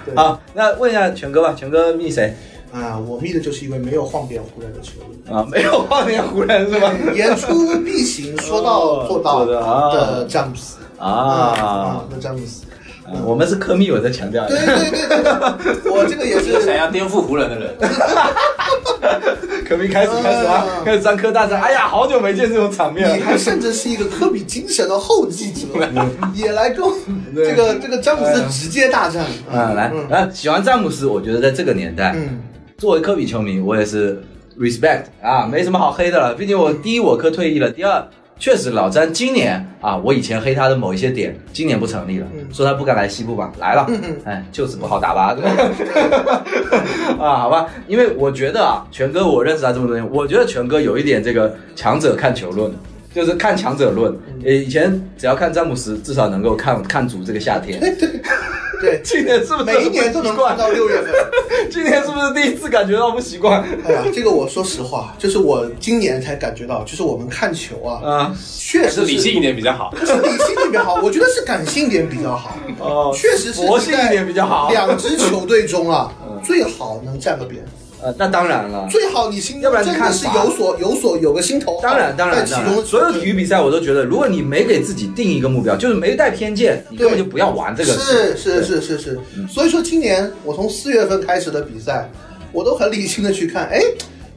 [0.06, 0.14] 对。
[0.14, 2.32] 好，那问一下全哥吧，全哥密谁
[2.72, 5.36] 啊，我密的就是一位没有晃点湖人的球员。
[5.36, 5.46] 啊？
[5.50, 6.92] 没有晃点湖人是吧？
[7.14, 12.64] 言出必行，说到做到的詹姆斯啊，那詹姆斯，
[13.06, 17.74] 啊我们是科密，我再强调一对下，对对对，我这个也是 想要颠覆湖人的人，
[19.66, 23.22] 科密开始开始啊，开始张科大战，哎呀，好久没见这种场面了你。
[23.22, 25.66] 还甚至是一个科比精神的后继者，
[26.34, 26.84] 也来跟
[27.34, 32.40] 这个这个詹姆斯直接大战啊，来，嗯啊，喜欢詹姆斯，我觉得在这个年代，嗯
[32.80, 34.22] 作为科比球迷，我也是
[34.58, 36.34] respect 啊，没什么好黑的了。
[36.34, 38.02] 毕竟我第一我科退役了，第二
[38.38, 45.44] 确实老詹今年啊，我以前黑他的某一些点，今年不成立了，说他不敢来西部吧，来了，嗯嗯哎，就是不好打吧，对
[47.22, 52.72] 啊，好吧，因为我觉得啊，全哥我认识他这么多年，我觉得全哥有一点这个强者看球论。
[53.14, 57.80] 就是看强者论，呃，以前只要看詹姆斯，至少能够看看足这个夏天。
[58.80, 61.12] 对，今年是不是每一年都能看到六月份。
[61.70, 63.62] 今年是不是第一次感觉到不习惯？
[63.84, 69.90] 哎呀，这个我说实话，就是我今年才感觉到，就是我们看球啊，啊，确实是理性一点比较好。
[69.90, 72.56] 不是理性一点比较好，我觉得是感性点比较好。
[72.78, 76.10] 哦确实是佛性一点比较好两支球队中啊，
[76.42, 77.62] 最好能站个边。
[78.02, 78.86] 呃，那当然了。
[78.90, 82.64] 最好你心要不然真的是有所有所有个心头，当然，当然，在其中。
[82.64, 87.92] 当然，所有体育比赛我都觉得，如果你没给自己定一个目标，就是没带偏见，你根本就不要玩这个。
[87.92, 92.10] 是是是是是，所以说今年我从四月份开始的比赛，
[92.52, 93.80] 我都很理性的去看，哎，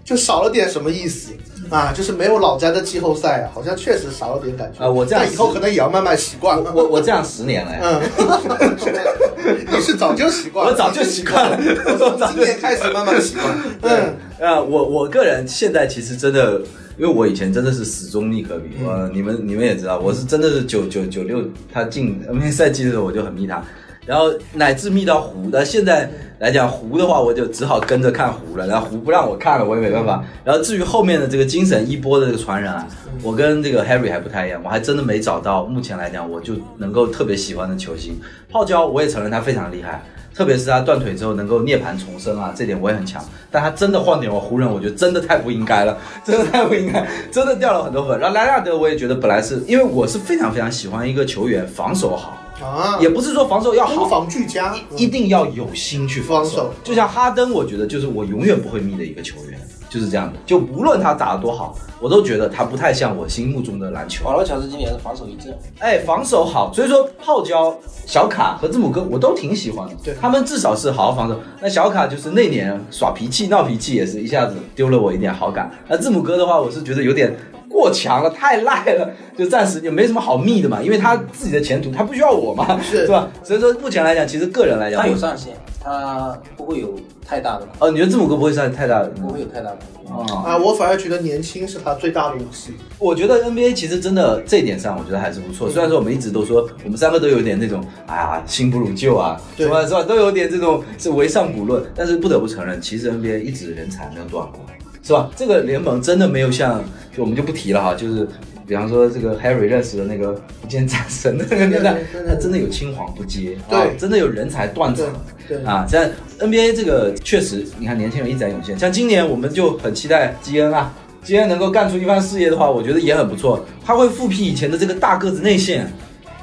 [0.03, 1.31] 就少了点什么意思
[1.69, 1.91] 啊？
[1.93, 4.83] 就是没有老詹的季后赛啊，好像确实少了点感觉。
[4.83, 6.57] 啊我这样以后可能也要慢慢习惯。
[6.63, 13.45] 我我我这样十年了呀，嗯， 你是早就习惯了，我早就习惯了，我从今年开始慢慢习惯。
[13.81, 16.61] 嗯，呃，我我个人现在其实真的，
[16.97, 23.63] 因为我以前真的是死忠密科比，呃，你们你们也知道，我是真的是九九九六他进 NBA 赛季的时候我就很密他，
[24.05, 30.23] 然后乃至密到湖，但现在来讲湖的话，我就只好跟着看湖了，然后湖不让我看了，我也没办法。
[30.43, 32.87] 然后至于后面的这个精神一波的这个传人啊，
[33.21, 38.19] 我跟这个 Harry 还不太一样，我还真的没找到目前来讲我就能够特别喜欢的球星。
[38.51, 40.03] 泡椒我也承认他非常厉害。
[40.35, 43.23] 特别是他断腿之后能够涅槃重生啊，这点我也很强。
[43.51, 48.19] 但他真的换点我湖人，我觉得真的太不应该了，真的太不应该，真的掉了很多分。
[48.19, 60.39] 然后莱纳德我也觉得本来是因为我是非常非常喜欢一个球员防守好，啊，也不是说防守要攻好，防俱佳，一定要有心去防防守就像哈登，我觉得就是我永远不会密的一个球员，就是这样的。
[60.45, 64.23] 就无论他打得多好，我都觉得他不太像我心目中的篮球。
[64.23, 69.95] 保罗乔治今年是防守一致，哎，防守好，所以说泡椒、小卡和字母哥我都挺喜欢的。
[70.03, 71.37] 对他们至少是好好防守。
[71.61, 75.69] 那小卡就是那年耍脾气、闹脾气，也是一下子丢了我一点好感。
[75.87, 77.35] 那字母哥的话，我是觉得有点
[77.73, 83.27] 过强了，太赖了，就暂时也没什么好密的嘛，因为他自己的前途他不需要我嘛，是吧？
[83.43, 86.93] 所以说目前来讲，其实个人来讲，他有上限，他不会有
[87.25, 89.07] 太大的，哦，你觉得字母哥不会上太大的？
[89.09, 89.77] 不会有太大的。
[90.05, 92.73] 啊、啊，我反而觉得年轻是他最大的武器。
[92.99, 95.67] 我觉得 NBA 其实真的这一点上，我觉得还是不错。
[95.67, 99.83] 虽然说我们一直都说我们三个都有点那种，哎呀，新不如旧啊，对是吧？
[99.83, 100.03] 是吧？
[100.03, 101.83] 都有点这种是唯上不论。
[101.95, 104.59] 但是不得不承认，其实 NBA 一直人才没有断过，
[105.03, 105.29] 是吧？
[105.35, 106.83] 这个联盟真的没有像，
[107.15, 108.27] 就我们就不提了哈，就是。
[108.65, 115.05] 比方说，这个 Harry 认识的那个福建战神的那个年代他真的有青黄不接，对啊真的有人才断层，
[115.49, 123.65] 对对啊，在 NBA 这个确实，你看年轻人一直在涌现，像今年我们就很期待基恩啊，基恩能够干出一番事业的话，我觉得也很不错。
[123.85, 125.91] 他会复辟以前的这个大个子内线、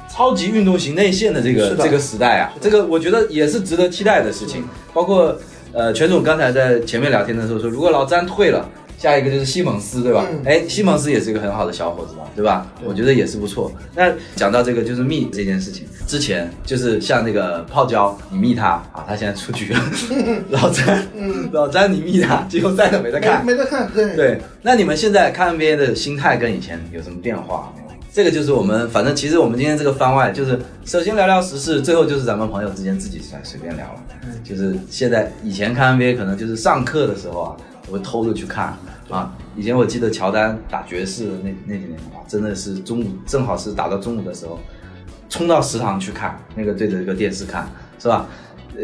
[0.07, 4.63] 超级运动型内线的这个的这个时代啊，这个我觉得也是值得期待的事情。
[4.93, 5.35] 包括
[5.73, 8.67] 呃，全总刚才在前面聊天的时候说，如果老詹退了。
[8.97, 10.27] 下一个就是西蒙斯，对吧？
[10.31, 12.67] 嗯哎、西蒙斯也是一个很好的小伙子嘛，对吧？
[12.85, 13.71] 我觉得也是不错。
[13.95, 19.79] 那讲到这个就是密这件事情，之前就是像那个泡椒，你密他啊，他现在出局了。
[20.51, 21.07] 老詹，
[21.51, 23.43] 老詹你密他，季后赛都没得看。
[23.43, 27.73] 没没得看，对对，那你们现在看 NBA 的心态跟以前有什么变化？
[28.13, 34.03] 这个就是我们，反正其实我们今天这个番外就是首先聊聊时事，最后就是咱们朋友之间自己随随便聊了。
[34.43, 38.77] 就是现在以前看 NBA 可能就是上课的时候啊，我会偷着去看
[39.09, 39.33] 啊。
[39.55, 44.59] 以前我记得乔丹打爵士的那那几年啊，真的是中午正好是打到中午的时候，
[45.29, 48.27] 冲到食堂去看，那个对着一个电视看，是吧？
[48.77, 48.83] 呃，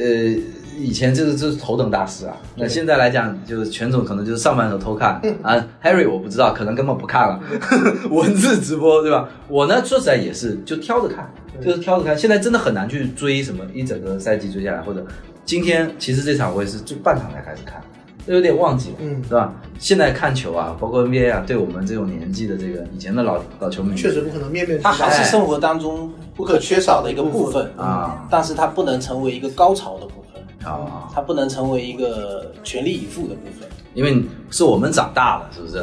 [0.78, 2.38] 以前就是这是头等大事啊。
[2.56, 5.56] 那现在来讲，就是全总可能就是上班的时候偷看啊。
[5.84, 7.40] Harry 我不知道，可能根本不看了，
[8.12, 9.28] 文字直播对吧？
[9.48, 11.30] 我呢说实在也是就挑着看，
[11.64, 12.18] 就是挑着看。
[12.18, 15.06] 现在真的很难去追什么一整个赛季追下来，或者
[15.46, 17.82] 今天其实这场我也是就半场才开始看。
[18.26, 19.54] 都有点忘记了，嗯对吧？
[19.80, 24.92] 现在看球啊，包括 NBA 啊，对我们这种年纪的这个以前的老老球迷，确实不可能面面俱它。
[24.92, 30.27] 还是生活当中不可缺少的一个部分啊，但是它不能成为一个高潮的部分，
[30.74, 33.68] 啊，它不能成为一个全力以赴的部分。
[33.94, 35.80] 因为是我们长大了，是不是？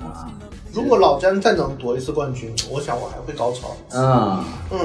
[0.00, 0.26] 啊，
[0.72, 3.76] 如果老詹再能夺一次冠军，我想我还会高潮。
[3.92, 4.78] 嗯，嗯，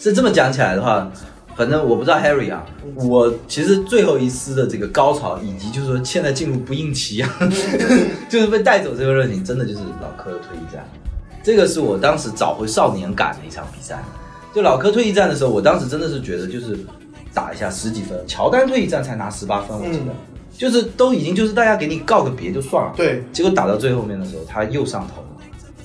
[0.00, 1.10] 是这么讲起来的话，
[1.54, 2.64] 反正我不知道 Harry 啊，
[2.96, 7.30] 我其实最后一丝的这个高潮，以及就是说现在进入不应期啊，
[8.28, 10.84] 就是被带走这个热情，真的就是老科的退役战。
[11.42, 14.02] 这个是我当时找回少年感的一场比赛。
[14.54, 16.76] 就老科退役战的时候，我当时真的是觉得就是
[17.34, 20.14] 打一下十几分，乔丹退役战才拿十八分，我记得，
[20.56, 25.28] 就是都已经就是大家给你告个别就算了，对，结果打到最后面的时候，他又上头了，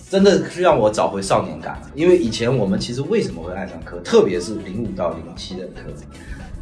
[0.09, 1.91] 真的是让我找回少年感了。
[1.93, 5.81] 因为以前我们其实为什么会爱上科，特别是零五到零七的科，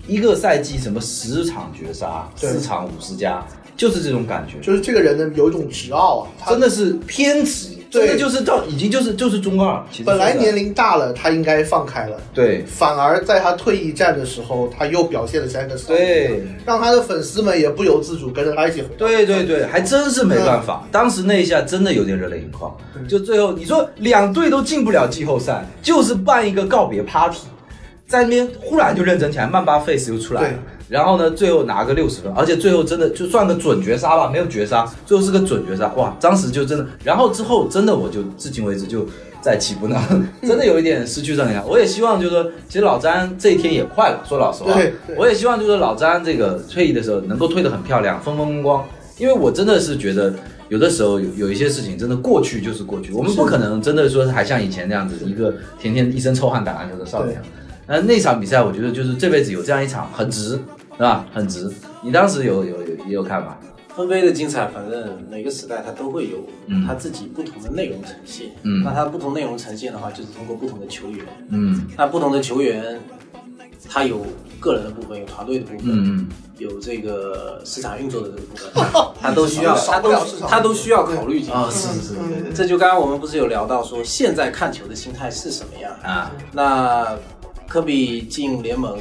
[0.08, 2.50] 一个赛季什么十场绝杀，对。
[2.50, 3.46] 四场五十加，
[3.78, 9.84] 就是这种感觉，就是这个人呢有一种执傲啊，真的是偏执，对真的就是到已经就是就是中二。
[10.06, 16.42] 本来年龄大了，他应该放开了，对反而在他退役战的时候，他又表现的像一个对。
[16.66, 20.88] 让他的粉丝们也不由自主跟着他一起回对对对，还真是没办法。
[20.92, 22.74] 当时那一下真的有点热泪盈眶。
[23.10, 27.40] 就最后你说两队都进不了季后赛，就是办一个告别 party，
[28.08, 30.54] 在那边忽然就认真起来，曼巴 face 又出来了，
[30.92, 36.14] 然后呢，最后拿个六十分，而且最后真的就算个准绝杀吧，没有绝杀，最后是个准绝杀，哇！
[36.20, 39.08] 当时就真的，然后之后真的我就至今为止就
[39.42, 39.98] 再起步呢，
[40.44, 41.66] 真的有一点失去正能量。
[41.66, 50.34] 我也希望就是说，其实老詹这一天也快了，说老实话对对，我也希望就是老詹这个退役的时候能够退得很漂亮，风风光光，因为我真的是觉得。
[50.70, 57.42] 有的时候有有一些事情真的过去就是过去，我们不可能真的说还像以前那样子一个天天一身臭汗打篮球的少年。
[57.86, 60.58] 那，那场比赛我觉得就是这辈子有这样一场很值，
[60.94, 61.26] 是吧？
[61.34, 61.72] 很值。
[62.02, 63.60] 你当时有有有也有看吧
[63.96, 66.38] ？NBA 的精彩，反正每个时代它都会有
[66.88, 68.48] 它自己不同的内容呈现。
[68.64, 71.26] 嗯，那它不同内容呈现的话，就是通过不同的球员。
[71.50, 73.00] 嗯，那不同的球员，
[73.90, 74.26] 他有
[74.60, 75.88] 个人的部分，有团队的部分。
[75.88, 76.30] 嗯嗯。
[76.58, 78.86] 有这个市场运作的这个部分，
[79.20, 80.12] 他都需要，他都
[80.48, 81.52] 他都需要考虑进去。
[81.52, 82.16] 啊是是是，
[82.54, 86.32] 这就刚刚我们不是有聊到说，现在看球的心态是什么样啊？
[86.52, 87.18] 那
[87.68, 88.96] 科比进联盟，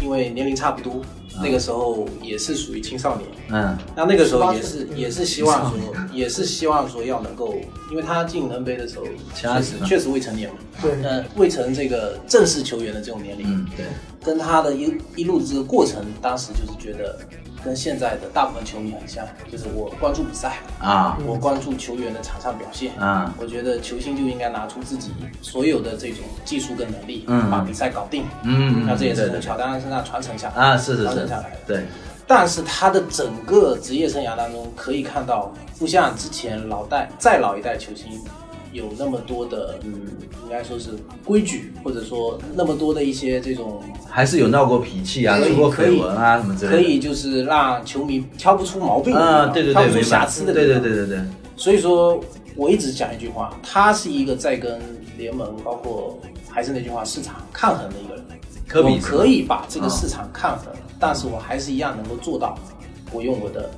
[0.00, 1.00] 因为年龄差不多，
[1.42, 3.28] 那个时候也是属于青少年。
[3.50, 5.78] 嗯，那那个时候也是也是希望说，
[6.12, 7.54] 也是希望说要能够，
[7.90, 9.04] 因为他进 NBA 的时候
[9.34, 10.56] 确实确实未成年嘛。
[10.82, 13.46] 对，那，未成这个正式球员的这种年龄。
[13.46, 13.86] 嗯，对。
[14.24, 17.16] 跟他的一一路这个过程，当时就是觉得
[17.66, 31.84] 跟现在的大部分球迷很像，就是我关注比赛啊，我关注球员的场上表现啊，我觉得球星就应该拿出自己所有的这种技术跟能力，嗯，把比赛搞定，嗯，那这也是从乔丹身上传承下来啊，是是是，传承下来的，对。
[32.28, 38.20] 但是他的整个职业生涯当中，可以看到不像之前老代再老一代球星。
[38.76, 39.92] 有那么多的，嗯，
[40.44, 40.90] 应该说是
[41.24, 51.18] 规矩，或者说那么多的一些这种，还是有闹过脾气啊，出过绯闻啊什么之类的，可以就是让球迷挑不出毛病啊，对对对，挑不出瑕疵的，对对对对对。
[51.56, 52.20] 所以说，
[52.54, 54.78] 我一直讲一句话，他是一个在跟
[55.16, 56.18] 联盟，包括
[56.50, 58.24] 还是那句话，市场抗衡的一个人。
[58.68, 60.66] 科比可以把这个市场抗衡，
[61.00, 62.58] 但是我还是一样能够做到，
[63.10, 63.70] 我用我的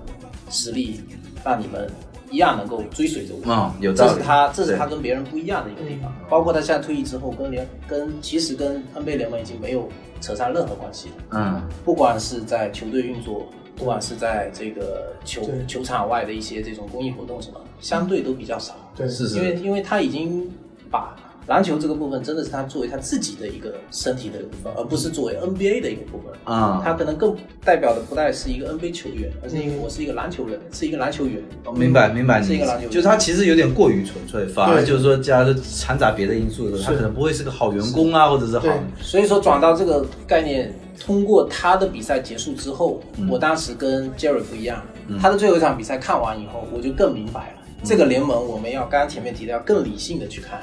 [0.51, 1.01] 实力
[1.45, 1.89] 让你们。
[2.31, 6.13] 一样能够追随着我，嗯，有这是他，这是他跟别人不一样的一个地方。
[6.29, 9.89] 包括他现在退役之后，跟联跟其实跟 NBA 联盟已经没有
[10.21, 11.15] 扯上任何关系了。
[11.33, 18.75] 嗯，不管是在球队运作，不管是在这个球球场外的一些这种公益活动什么，相对都比较少。
[18.95, 20.51] 对，是是，因为因为他已经
[20.91, 21.17] 把。
[21.49, 26.83] 篮球这个部分真的是他作为他自己的一个身体的一部分，而不是作为 NBA 的一个部分啊。
[26.85, 27.35] 他可能更
[27.65, 31.43] 代表的不再是一个 NBA 球员，而是因为我是一个篮球人，是一个篮球员。
[31.75, 32.91] 明白明白，是一个篮球员。
[32.91, 38.69] 就是他其实有点过于纯粹，反而就是说加了掺杂别的因素的时候，他可能不会是个好员工啊，或者是好。
[39.01, 44.83] 所以说转到这个概念，通过他的比赛结束之后，我当时跟 Jerry 不一样，
[45.19, 47.58] 他的最后一场比赛看完以后，我就更明白了。
[47.85, 50.61] 这个联盟我们要刚刚前面提到要更理性的去看，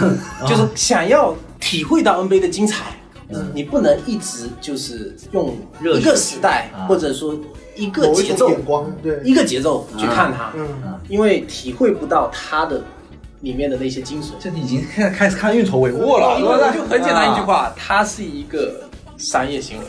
[0.46, 2.96] 就是想要体会到 NBA 的精彩，
[3.54, 7.36] 你不能一直就是用一个时代或者说
[7.74, 9.20] 一个节奏眼光，对。
[9.24, 10.52] 一个节奏去看它，
[11.08, 12.82] 因为体会不到它的
[13.40, 14.30] 里面的那些精髓。
[14.38, 18.82] 这已经开开始看运筹帷幄了，就很简单一句话，它是一个
[19.16, 19.84] 商业行为。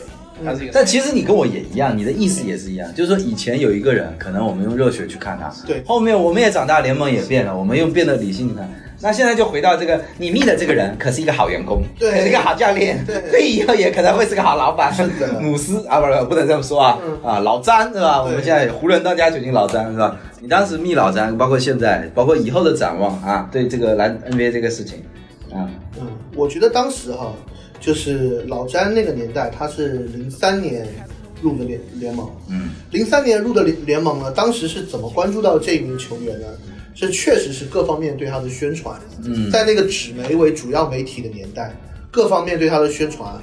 [0.72, 8.68] 但其实你跟我也一样，你的意思也是一样，就是说以前有一个人，可能我们用热血去看他，对，后面我们也长大，联盟也变了，我们又变得理性去看。
[9.02, 18.22] 那现在就回到这个，你密的这个人可是一个好员工，对，是一个好教练，对，以后也可能会是个好老板，是的，姆斯啊，不是不能这么说啊，啊，老詹是吧？
[18.22, 20.18] 我们现在湖人当家球星老詹是吧？
[20.42, 24.98] 你当时密老詹，包括现在，包括以后的展望啊，对这个篮 NBA 这个事情，
[25.50, 25.64] 啊，
[25.98, 27.32] 嗯，我觉得当时哈。
[27.80, 30.86] 就是老詹那个年代，他是零三年
[31.42, 36.46] 入的联联盟，嗯，零三年入的联联盟呢，当时是怎么关注到这一名球员呢？
[36.94, 41.74] 这确实是各方面对他的宣传，嗯，在那个纸媒为主要媒体的年代，
[42.10, 43.34] 各方面对他的宣传。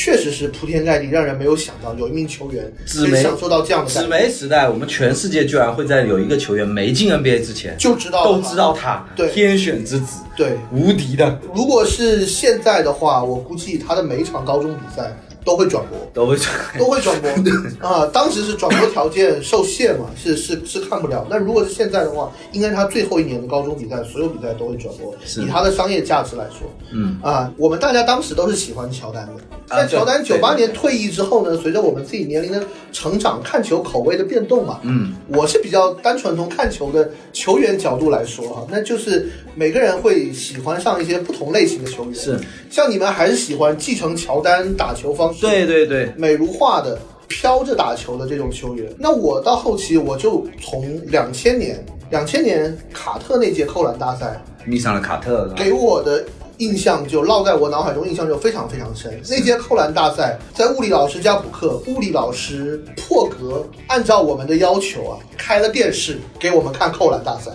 [0.00, 4.68] 确实是铺天盖地，让人没有想到有一名球员可以享受到这样的纸媒时代。
[4.68, 11.40] 我们全世界居然会在有一个球员没进 NBA 之前就知道都知道他，对天选之子，对无敌的。
[11.52, 15.12] 如果是现在的话，我估计他的每一场高中比赛。
[15.48, 17.30] 都会转播，都会转，都会转播
[17.80, 18.06] 啊！
[18.12, 21.26] 当时是转播条件受限嘛，是是是看不了。
[21.30, 25.14] 那如果是现在的话，应该他最后一年的高中比赛，所有比赛都会转播。
[25.42, 29.32] 以他的商业价值来说，嗯啊，我们大家当时都是喜欢乔丹的。
[29.70, 42.14] 在乔丹九八年退役之后呢，随着我们自己年龄的成长，看球口味的变动嘛，嗯，我是比较单纯从看球的球员角度来说哈，那就是每个人会喜欢上一些不同类型的球员。
[42.14, 42.38] 是，
[42.70, 45.37] 像你们还是喜欢继承乔丹打球方式。
[45.40, 48.92] 对对对，美如画的飘着打球的这种球员。
[48.98, 56.24] 那我到后期我就从两千年，两千年卡特那届扣篮大赛迷上了卡特，给我的
[56.58, 59.20] 印象就烙在我脑海中，印象就非常非常深。
[59.28, 67.52] 那届扣篮大赛，在物理老师家补课，物理老师破格按照我们的要求啊，开了电视给我们看扣篮大赛。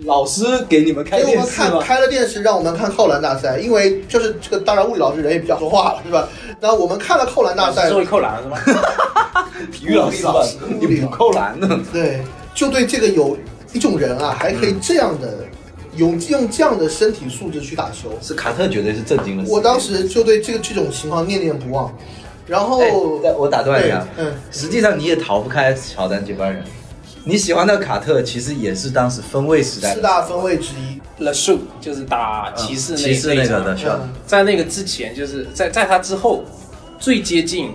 [0.00, 6.28] 老师给你们开给我们看开了电视，让我们看扣篮大赛，因为就是这个，当然物理老师人也比较说话了，是吧？
[6.60, 8.58] 然后我们看了扣篮大赛，作为扣篮是吗？
[9.72, 10.44] 体育老师吧，
[10.80, 11.80] 你不扣篮呢？
[11.92, 12.22] 对，
[12.54, 13.36] 就对这个有
[13.72, 15.38] 一种人啊，还可以这样的
[15.96, 19.44] 用用这样的身体素质去打球，是卡特绝对是震惊了。
[19.48, 21.92] 我当时就对这个这种情况念念不忘。
[22.46, 22.78] 然后
[23.38, 26.62] 我打断一下，嗯，实际上你也逃不开乔丹这帮人。
[27.26, 36.44] 你喜欢的卡特其实也是当时分位时代四大分位之一，The Shoe 就是打骑士骑士那个的，在那个之前，就是在在他之后
[36.98, 37.72] 最接近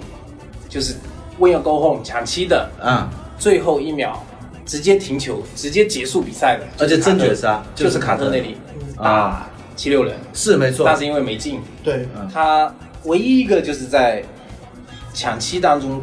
[0.69, 0.93] 就是
[1.39, 4.23] Win Go Home 抢七的，嗯，最后一秒
[4.67, 8.29] 直接停球，直接结束比赛的，而且真绝杀就是卡特。
[8.29, 8.55] 那里
[8.97, 10.15] 打，七六人。
[10.31, 12.71] 是没错，但是因为没进，对，他
[13.05, 14.23] 唯一一个就是在
[15.11, 15.99] 抢七当中。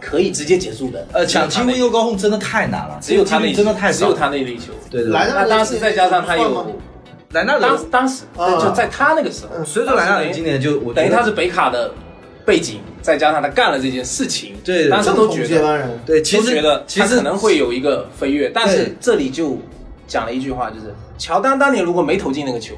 [0.00, 5.12] 可以直接结束的，呃，抢七又高控真的太难了，只有他那真的太只有他那粒球，对对。
[5.12, 6.66] 那当时再加上他有
[7.32, 11.92] 莱纳当当时就在他那个时候，所以说莱纳德今年就等于他是北卡的
[12.44, 19.58] 背景，再加上他干了这件事情，对，当时都觉得，对，其实觉得他可能会有一个飞跃，但是这里就
[20.08, 22.74] 讲了一句话，就是乔丹当年如果没投进那个球，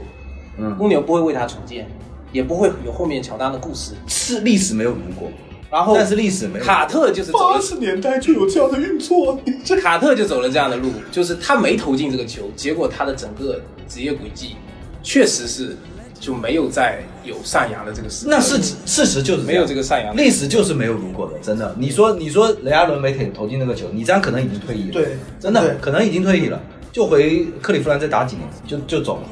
[0.59, 1.87] 嗯，公牛不会为他重建，
[2.33, 5.31] 也不会有后面乔丹的故事，是历史没有如果。
[5.73, 6.65] 然后，但是历史没有。
[6.65, 9.41] 卡特就是八十年代就有这样的运作，
[9.83, 13.59] 卡特就走了这样的路，就是他没投进这个球，结果他的整个
[13.89, 14.57] 职业轨迹
[15.03, 15.75] 确实是
[16.21, 18.27] 就没有再有上扬的这个事。
[18.29, 21.75] 那是事实就是没有这个上扬，历史就是没有如果的，真的。
[21.79, 24.93] 你说你说雷阿伦没投投进那个球，你这样可能已经退役了。
[24.93, 26.61] 对，真的可能已经退役了，
[26.93, 29.23] 就回克利夫兰再打几年就就走了。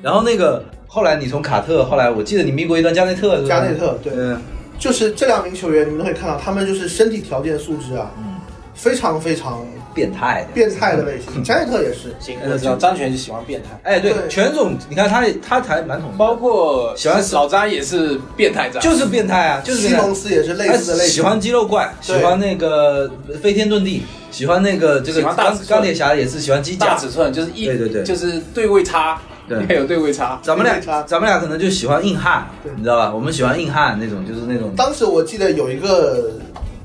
[0.00, 4.14] 然后那个后来你从卡特，后来我记得你迷过一段加内特，加内特对。
[4.16, 4.40] 嗯。
[4.80, 8.40] 就是这两名球员，你们都可以看到，他们就是身体条件素质啊，嗯，
[8.74, 9.62] 非常非常
[9.92, 11.42] 变态，变态的类型。
[11.44, 12.14] 加内特也是，
[12.50, 13.78] 我知道张全就喜欢变态。
[13.82, 23.10] 哎，对，全总，你看他他才蛮统，包括喜欢老张也是变态张，就是变态啊，就是西蒙斯也是类似的类型，喜欢肌肉怪，喜欢那个
[23.42, 29.20] 飞天遁地，喜欢那个这个钢钢铁侠也是喜欢机甲，大尺寸就是一对对对，就是对位差。
[29.50, 30.38] 对，还有对位差。
[30.44, 33.12] 咱们俩，咱们俩可能就喜欢硬汉，你知道吧？
[33.12, 34.72] 我们喜欢硬汉那种，就是那种。
[34.76, 36.30] 当时我记得有一个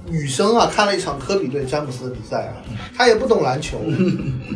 [0.07, 2.65] 女生啊，看了一场科比对詹姆斯的比赛啊，
[2.97, 3.77] 她也不懂篮球，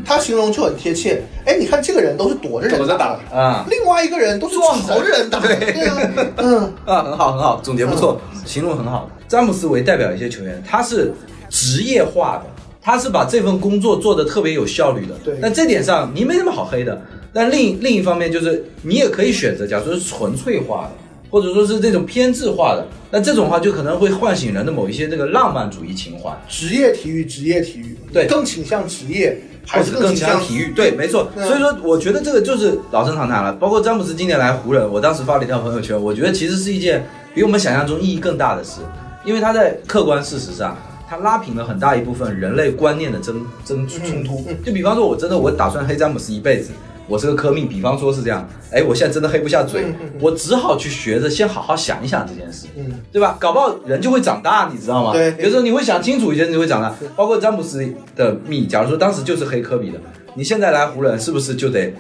[0.04, 1.22] 她形容就很贴切。
[1.46, 5.40] 哎，你看这个人都是躲着人打啊，另外一个人都是朝着人打。
[5.40, 9.08] 对啊，嗯 啊，很好很好，总结不错，形容很好。
[9.28, 11.14] 詹姆斯为代表一些球员，他是
[11.48, 12.46] 职业化的，
[12.82, 15.16] 他是把这份工作做得特别有效率的。
[15.24, 17.02] 对，但这点上你没什么好黑的。
[17.32, 20.92] 但另另一方面，就是你也可以选择，假如说是纯粹化的，
[21.30, 26.36] 或者说是这种偏执化的，那这种话就可能会唤醒人的某一些这个浪漫主义情怀。
[26.48, 30.72] 职业体育，职业体育，对，更倾向职业，还是更倾向体育？
[30.76, 31.30] 对，没错。
[31.36, 33.54] 所以说，我觉得这个就是老生常谈了。
[33.54, 37.06] 包括詹姆斯今年来湖人，我当时发了一条朋友圈，我觉得其实是一件
[37.36, 38.82] 比我们想象中意义更大的事，
[39.24, 40.76] 因为他在客观事实上，
[41.10, 44.46] 他拉平了很大一部分人类观念的争争冲突。
[44.64, 46.72] 就比方说，我真的我打算黑詹姆斯一辈子。
[47.08, 49.84] 我是个科密，比方说是这样，哎，我现在真的黑不下嘴，
[50.22, 52.68] 我只好去学着先好好想一想这件事，
[53.12, 53.36] 对吧？
[53.40, 55.12] 搞不好人就会长大，你知道吗？
[55.12, 56.94] 对，有时候你会想清楚一些，你会长大。
[57.16, 57.84] 包括詹姆斯
[58.16, 60.00] 的密，假如说当时就是黑科比的，
[60.36, 61.92] 你现在来湖人是不是就得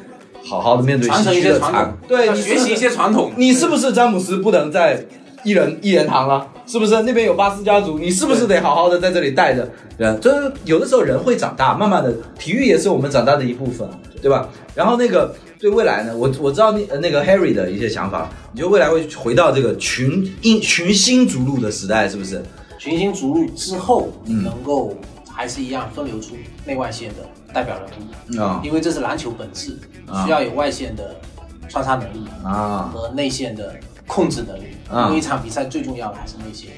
[0.46, 1.94] 好好的面对传一些传统？
[2.08, 3.32] 对，学习一些传统。
[3.36, 5.04] 你是不是詹姆斯不能在
[5.44, 6.48] 一人一人堂了？
[6.66, 7.98] 是不是那边有巴斯家族？
[7.98, 9.68] 你是不是得好好的在这里带着？
[9.98, 13.88] 对啊，就是有的时候人会长大，慢慢的，体育也是我们长大的一部分。
[14.22, 14.50] 对吧？
[14.76, 22.44] 然后那个对未来呢，我我知道那那个 Harry 的一些想法，你觉得未来会回到这个群英群星逐鹿的时代，是不是？
[22.78, 24.94] 群星逐鹿之后，能够
[25.32, 26.36] 还是一样分流出
[26.66, 27.16] 内外线的
[27.54, 29.78] 代表人物啊，因为这是篮球本质，
[30.26, 31.16] 需要有外线的
[31.70, 33.74] 穿插能力啊和内线的
[34.06, 34.69] 控制能力。
[34.92, 36.72] 因为一场比赛最重要的还是内线。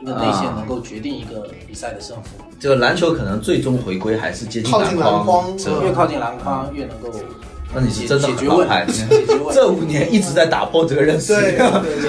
[0.00, 2.30] 一个内线能够决定一个比赛的胜负。
[2.60, 7.10] 这个篮球可能最终回归还是接近篮筐，越靠近篮筐越能够。
[7.74, 9.02] 那你是真的解决问题。
[9.52, 11.34] 这五年一直在打破这个认识。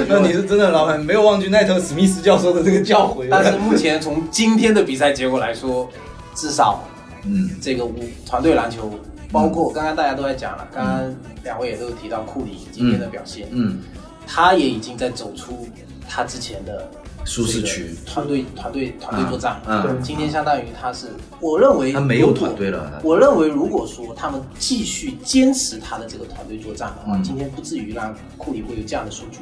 [0.09, 3.27] 那你是真的老板，没有忘记奈特史密斯教授的这个教诲。
[3.31, 5.89] 但是目前从今天的比赛结果来说，
[6.33, 6.83] 至少，
[7.23, 7.95] 嗯，这个五
[8.25, 8.91] 团队篮球，
[9.31, 13.79] 包括刚刚大家都在讲了，刚刚两位也都有提到库里今天的表现，嗯，
[14.27, 15.67] 他也已经在走出
[16.07, 16.89] 他之前的。
[17.27, 19.59] 舒适区，团队团队团队作战。
[19.65, 21.07] 嗯对今天相当于他是，
[21.39, 29.39] 我认为他没有团队了我认为如果说他们继续坚持他的这个团队作战的话，嗯今天不至于让库里会有这样的数据，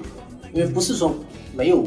[0.54, 1.14] 因为不是说
[1.54, 1.86] 没有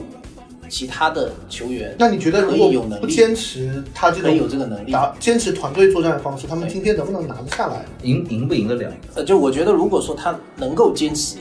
[0.68, 4.92] 其他的球员，那你觉得如可以有果能力不坚持他这可以有这个能力？
[4.92, 7.86] 打坚持团队作战的方式，他们今天能不能拿得下来？
[8.02, 8.92] 赢赢不赢得了？
[9.14, 11.38] 呃，就我觉得，如果说他能够坚持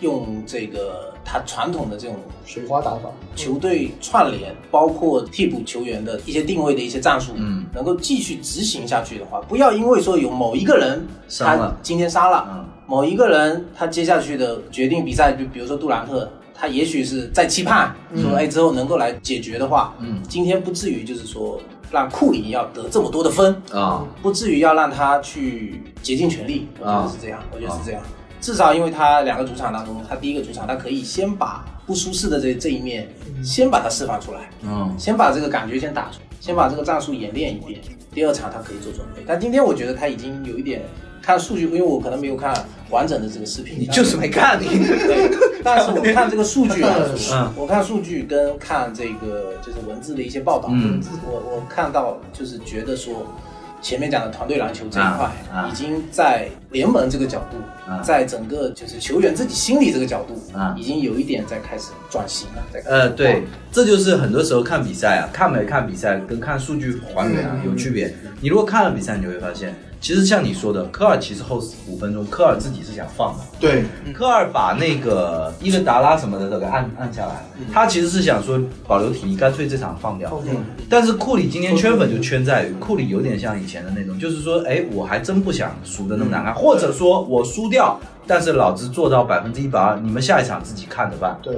[0.00, 11.06] 用这个他传统的这种水花打法，球队串联，包括替补球员的一些定位的一些战术，嗯，能够继续执行下去的话，不要因为说有某一个人
[11.38, 12.64] 他今天杀了，嗯。
[12.88, 28.00] 某一个人他接下去的决定比赛，就比如说杜兰特，他也许是在期盼说，哎，之后能够来解决的话，嗯，今天不至于就是说让库里要得这么多的分，啊，不至于要让他去竭尽全力，我觉得是这样，我觉得是这样。
[28.46, 33.08] 至少因为他两个主场当中，他第一个主场他可以先把不舒适的这这一面，
[33.42, 34.94] 先把它释放出来，嗯。
[34.96, 37.80] 先把这个感觉先打出来，先把这个战术演练一遍。
[38.14, 40.80] 第二场他可以做准备，但今天我觉得他已经有一点
[41.20, 42.54] 看数据，因为我可能没有看
[42.88, 44.62] 完整的这个视频，你就是没看。
[44.62, 45.28] 你，对，
[45.64, 51.02] 但是我看这个数据来说，嗯 我看数据跟看这个就是文字的一些报道，嗯。
[51.26, 53.26] 我我看到就是觉得说，
[53.80, 55.30] 前面讲的团队篮球这一块，
[55.70, 57.56] 已经在联盟这个角度，
[57.90, 58.02] 啊。
[58.02, 60.74] 在整个就是球员自己心理这个角度，啊。
[60.76, 68.12] 已经有一点在开始转型了，呃，对，这就是很多时候看比赛啊，看没看比赛跟看数据还原啊嗯有区别。
[68.40, 69.74] 你如果看了比赛，你就会发现，
[70.06, 73.40] 其实像你说的，科尔其实后五分钟，科尔自己是想放的。
[73.58, 73.82] 对，
[74.14, 80.40] 科尔把那个伊戈达拉什么的都给按按下来，他其实是想说保留体力，干脆这场放掉。
[80.88, 87.98] 但是库里今天圈粉就圈在于，库里有点像以前的那种，就是说，哎，我还真不想输的那么难看，或者说我输掉，
[88.28, 91.36] 但是老子做到百分之一百二，你们下一场自己看着办。
[91.42, 91.56] 对，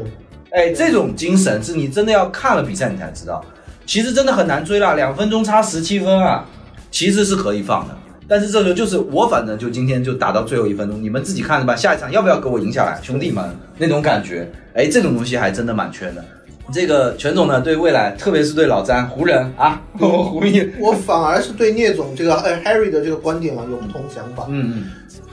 [0.52, 3.44] 哎，这种精神是你真的要看了比赛你才知道，
[3.84, 6.46] 其实真的很难追啦，两分钟差十七分啊，
[6.90, 7.94] 其实是可以放的。
[8.28, 13.44] 但是这时候就是我反正就今天就打到最后一分钟，你们自己看着吧，下一场要不要给我赢下来，兄弟们
[13.78, 16.24] 那种感觉，哎，这种东西还真的蛮缺的。
[16.70, 24.44] 这个全总呢，对未来，特别是对老詹湖人啊，我湖人， 我反而是对聂总这个呃 Harry 的这个观点啊有不同想法。
[24.50, 24.84] 嗯嗯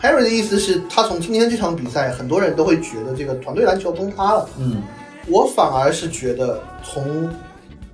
[0.02, 4.48] Harry 的意思是，他从今天这场比赛，很多人都会觉得这个团队篮球崩塌了。
[4.58, 4.82] 嗯
[5.28, 7.30] 我反而是觉得，从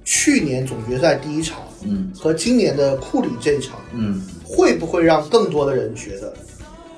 [0.04, 4.22] 去年总决赛第一场嗯和今年的库里这一场，嗯
[4.52, 6.34] 会不会让更多的人觉得，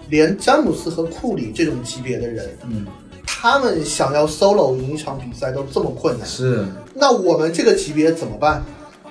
[0.09, 2.85] 连詹姆斯和库里这种级别的人，嗯，
[3.25, 6.27] 他们想要 solo 赢一场比赛都这么困难？
[6.27, 8.63] 是，那我们这个级别怎么办？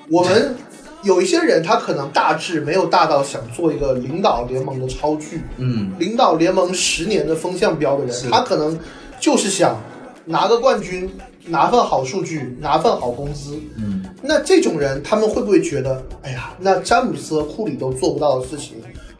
[0.08, 0.56] 我们
[1.02, 8.78] 有一些人，他可能大致没有大到想做一个领导联盟的超巨，嗯领导联盟十年的风向标的人，他可能
[9.20, 9.80] 就是想
[10.24, 11.10] 拿个冠军，
[11.46, 13.58] 拿份好数据，拿份好工资。
[13.76, 18.76] 嗯那这种人，他们会不会觉得，哎呀，那詹姆斯和库里都做不到的事情，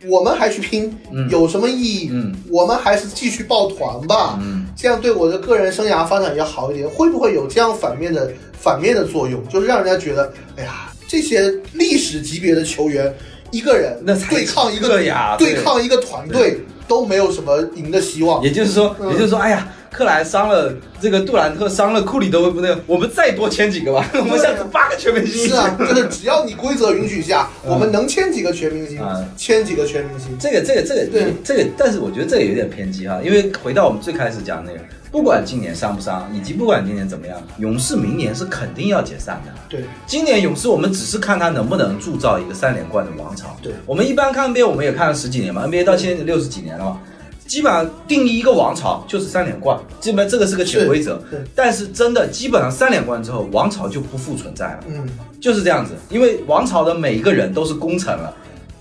[0.08, 1.28] 我们还去拼，嗯。
[1.28, 2.08] 有什么意义？
[2.12, 2.34] 嗯。
[2.48, 4.66] 我们还是继续抱团吧，嗯。
[4.76, 6.88] 这样对我的个人生涯发展也好一点。
[6.88, 13.12] 会不会有这样反面的反面的作用，就是让人家觉得，哎呀，这些历史级别的球员，
[13.50, 13.98] 一个人
[14.28, 15.12] 对抗一个对。
[15.38, 18.42] 对抗一个团队都没有什么赢的希望。
[18.42, 19.10] 也就是说，嗯。
[19.12, 25.48] 也就是说，哎呀，克莱伤了，这个杜兰特伤了，库里都不那个，我们再多签几个吧，我们下次八个全明星。
[25.48, 30.28] 是啊，就是只要你规则允许下，我们能签几个全明星啊，签几个全明星。
[30.40, 39.52] 这个这个这个对这个，但是我觉得这个有点偏激哈，因为回到我们最开始讲的那个，不管今年伤不伤，以及不管今年怎么样，勇士明年是肯定要解散的。
[39.68, 43.54] 对，今年勇士我们只是看他能不能铸造一个三连冠的王朝。
[43.62, 46.98] 对我们一般看 NBA，我们也看了十几年嘛，NBA 到现在六十几年了嘛。
[47.52, 51.22] 基本上定义一个王朝就是三连冠，基本这个是个潜规则。
[51.54, 54.84] 但是真的基本上三连冠之后，王朝就不复存在了。
[54.88, 55.06] 嗯，
[55.38, 58.34] 就是这样子，因为王朝的每一个人都是功臣了，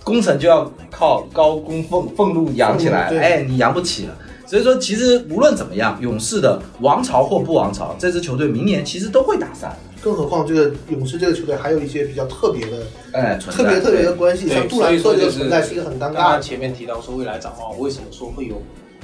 [0.05, 4.17] 功臣就要靠高 cung 俸俸禄养起来，哎，你养不起了。
[4.45, 16.16] 所以说，其实无论怎么样，勇士的王朝或不王朝，这支球队明年其实都会打散，更何况这个勇士这个球队还有一些比较特别的、哎，特别特别的关系，像杜兰特这个存在是一个很尴尬的。
[16.16, 18.62] 刚前面提到说未来展望，为什么说会有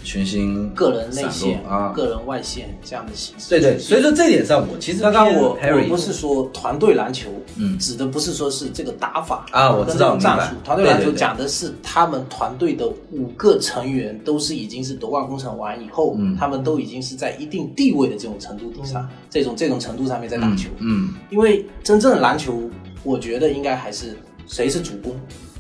[0.08, 3.50] 群星个人内线、啊，个人外线这样的形式？
[3.50, 7.78] 对对，所以说这点上我其实刚刚我我不是说团队篮球，嗯。
[7.78, 10.56] 指的不是说是这个打法啊我知道战术。
[10.64, 16.38] 团队篮球讲的是他们团队的五个成员都是已经是夺冠工程完以后，嗯。
[16.38, 20.70] 他们都已经是在一定地位的这种程度底下，这种这种程度上面在打球。
[20.80, 22.62] 嗯，因为真正的篮球，
[23.04, 24.16] 我觉得应该还是
[24.48, 25.14] 谁是主攻，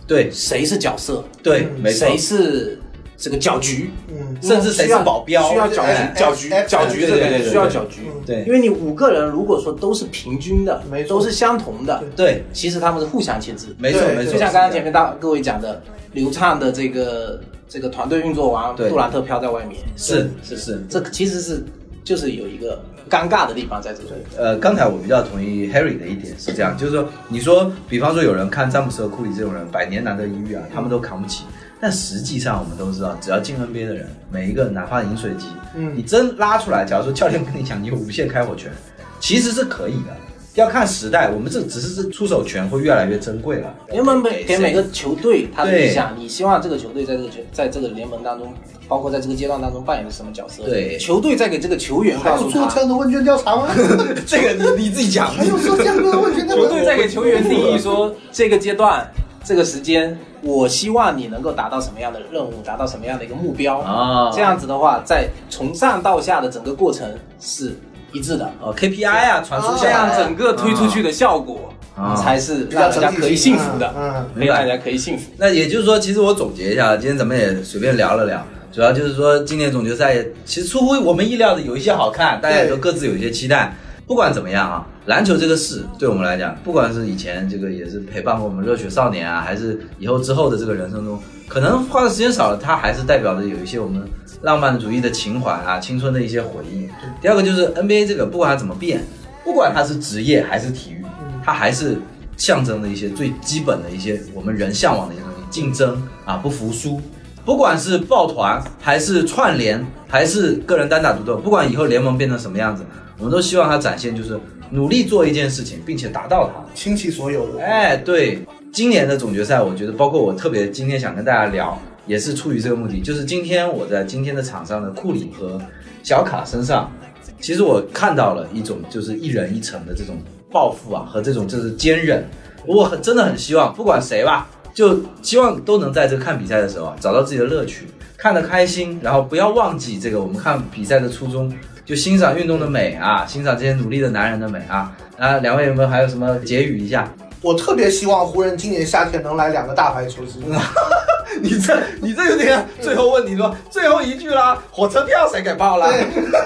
[0.07, 0.31] 对。
[0.31, 2.07] 谁是角色，对，没错。
[2.07, 2.79] 谁，是
[3.17, 8.01] 这个搅局，嗯，甚至谁是保镖，需要搅哎局，搅局哎，搅局这对对对对个需要搅局。
[8.25, 13.75] 对因为你五个人如果说都是平均的，没错都是相同的，对，其实他们是互相牵制。
[13.79, 15.81] 没错没错，就像刚刚前面大各位讲的，
[16.13, 21.65] 流畅的这个这个团队运作完，杜兰特飘在外面，是是是，这其实是
[22.03, 24.09] 就是有一个尴尬的地方在这里。
[24.37, 31.43] 呃，刚才我比较同意 Harry 的一点是这样，就是说，你说，比方说有人看詹姆斯和库里这种人，百年难得一遇啊，他们都扛不起。
[31.79, 38.71] 但实际上，我们都知道，只要进 NBA 的人，每一个哪怕饮水机，嗯你真拉出来，假如说教练跟你讲你有无限开火权，
[39.19, 40.15] 其实是可以的。
[40.55, 43.71] 要看时代，我们这只是这出手权会越来越珍贵了。
[43.91, 48.51] 联盟给给每个球队他的对理想，你希望这个球队在这个球在这个联盟当中，
[48.87, 50.63] 包括在这个阶段当中扮演什么角色？
[50.63, 53.67] 对球队在给这个球员还告诉他有做这，样的问卷调查吗？
[54.25, 56.69] 这个你你自己讲，还有做这样的问卷调查吗？
[56.69, 59.07] 球队在给球员定义说这个阶段
[59.43, 63.79] 这个时间，我希望你能够达到什么样的任务，达到什么样的一个目标。
[63.79, 64.31] 啊。
[64.33, 67.09] 这样子的话，在从上到下的整个过程
[67.39, 67.75] 是
[68.13, 72.15] 一致的，哦 KPI 啊，传输这下来，样整个推出去的效果啊。
[72.15, 74.59] 才是比较让大家可以幸福的，嗯，明白。
[74.59, 75.31] 让人家可以幸福。
[75.37, 80.15] 那也就是说，其实我总结一下，今天咱们也随便聊了聊，主要就是说，今年总决赛
[80.45, 83.75] 其实出乎我们意料的有一些好看，大家也都各自有一些期待。
[84.07, 94.01] 不管怎么样啊，篮球这个事对我们来讲，不管是以前这个也是陪伴过我们热血少年啊，还是以后之后的这个人生中，可能花的时间少了，它还是代表着有一些我们
[94.43, 96.87] 浪漫主义的情怀啊，青春的一些回忆。
[97.21, 99.03] 第二个就是 NBA 这个，不管它怎么变，
[99.43, 101.03] 不管它是职业还是体育，
[101.43, 101.97] 它还是
[102.37, 107.01] 象征的一些最基本的一些我们人向往的一些东西，竞争啊，不服输。
[107.43, 112.85] 不管是抱团还是串联，还是个人单打独斗，不管以后联盟变成什么样子，
[113.17, 114.39] 我们都希望他展现就是
[114.69, 116.63] 努力做一件事情，并且达到它。
[116.75, 118.39] 倾其所有的，哎，对，
[118.71, 125.59] 今年的总决赛，我觉得包括我特别今天想跟大家聊，也是出于这个目的，就是今天我在今天的场上的库里和
[126.03, 126.91] 小卡身上，
[127.39, 130.17] 其实我看到了一种就是一人一城的这种
[130.51, 132.23] 抱负啊，和这种就是坚韧。
[132.65, 137.87] 我很真的很希望，不管谁吧，就希望都能在这个看比赛的时候啊，找到自己的乐趣，
[138.17, 141.51] 看得开心，然后不要忘记这个我们看比赛的初衷，
[141.87, 144.93] 就欣赏运动的美啊，欣赏这些努力的男人的美啊。
[145.17, 147.09] 啊，两位有没有还有什么结语一下？
[147.41, 150.41] 我特别希望湖人今年夏天能来两个大牌球星。
[151.39, 155.87] 你这你这有点最后问题说最后一句啦，火车票谁给报了？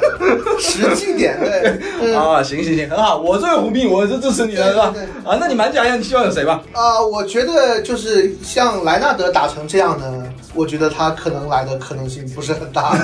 [0.59, 4.93] 实际点，对， 嗯啊，行行行，很好，我作为湖迷，我是支持你的，是吧？
[5.23, 6.61] 啊，那你蛮讲一下，你希望有谁吧？
[6.73, 10.23] 啊、我觉得就是像莱纳德打成这样呢，
[10.53, 12.97] 我觉得他可能来的可能性不是很大。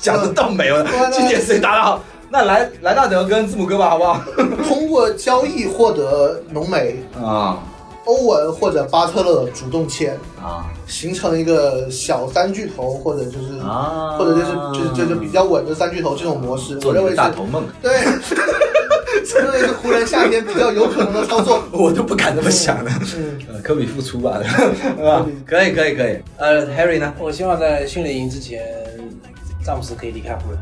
[0.00, 2.02] 讲的倒没有今年谁打得好？
[2.30, 4.20] 那莱莱纳德跟字母哥吧，好不好？
[4.68, 7.58] 通过交易获得浓眉、啊
[8.06, 17.92] 欧文或者巴特勒主动签，啊形成一个小三巨头，或者就是、啊或者就是就是就是比较稳的三巨头这种模式，我认为是大头梦，对，
[19.36, 21.62] 我认为是湖人夏天比较有可能的操作。
[21.70, 22.90] 我都不敢这么想的。
[23.62, 25.24] 科比复出吧，对吧？
[25.46, 26.18] 可以可以可以。
[26.38, 27.12] 呃，Harry 呢？
[27.18, 28.62] 我希望在训练营之前，
[29.64, 30.58] 詹姆斯可以离开湖人。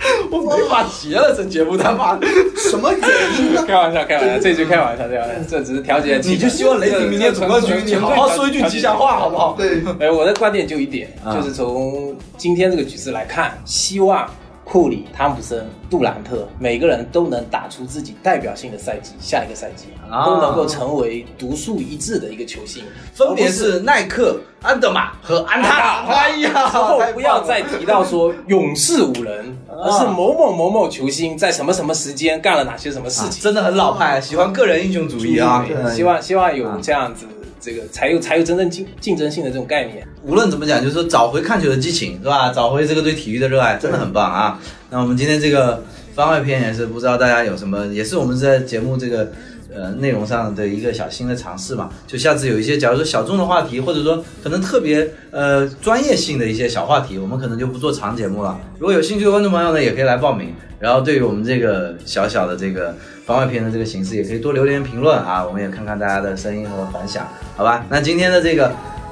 [0.30, 2.26] 我没法提了，这节目他妈的。
[2.56, 3.00] 什么原
[3.38, 3.64] 因呢？
[3.66, 6.32] 开玩笑，开玩笑，这句开玩笑，开玩笑，这只是调节气氛。
[6.32, 9.54] 你就希望雷霆明天总冠军，你好好说一句吉祥话，好不好？
[9.56, 14.28] 对，哎，我的观点就一点，啊就是从今天这个局势来看，希望
[14.64, 22.84] 库里、汤普森、杜兰特每个人都能打出自己代表性的赛季，下一个赛季啊都能够成为独树一帜的一个球星，
[23.14, 26.04] 分别是耐克、安德玛和安踏。
[26.06, 33.40] 哎呀，之后不要再提到说勇士五人，而是某某某某球星在什么什么时间干了哪些什么事情。
[33.40, 35.64] 啊真的很老派，喜欢个人英雄主义啊。
[35.94, 37.26] 希望希望有这样子，
[37.60, 40.06] 这个才有才有真正竞竞争性的这种概念。
[40.24, 42.50] 无论怎么讲，就是说找回看球的激情，是吧？
[42.52, 44.58] 找回这个对体育的热爱，真的很棒啊！
[44.90, 45.82] 那我们今天这个
[46.14, 49.30] 番外篇也是不知道大家有什么，也是我们在节目这个
[49.74, 51.90] 呃内容上的一个小新的尝试嘛。
[52.06, 58.58] 就下次有一些，假如说小众的话题，或者说可能特别呃专业性的一些小话题，我们可能就不做长节目了。
[58.78, 60.54] 如果有兴趣的观众朋友呢，也可以来报名。
[60.80, 62.94] 然后对于我们这个小小的这个
[63.26, 67.84] 番外篇的这个形式，也可以多留言评论啊，我们也看看大家的声音和反响，好吧？
[67.88, 68.70] 那今天的这个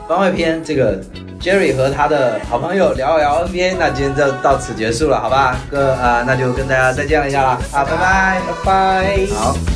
[0.08, 1.00] 番外篇，这个
[1.40, 5.58] Jerry 和他的好朋友聊一聊 NBA，那今天就到此结束了，好吧？
[5.68, 9.75] 哥啊、那就跟大家再见了一下了啊，拜拜，拜拜，好。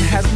[0.00, 0.33] has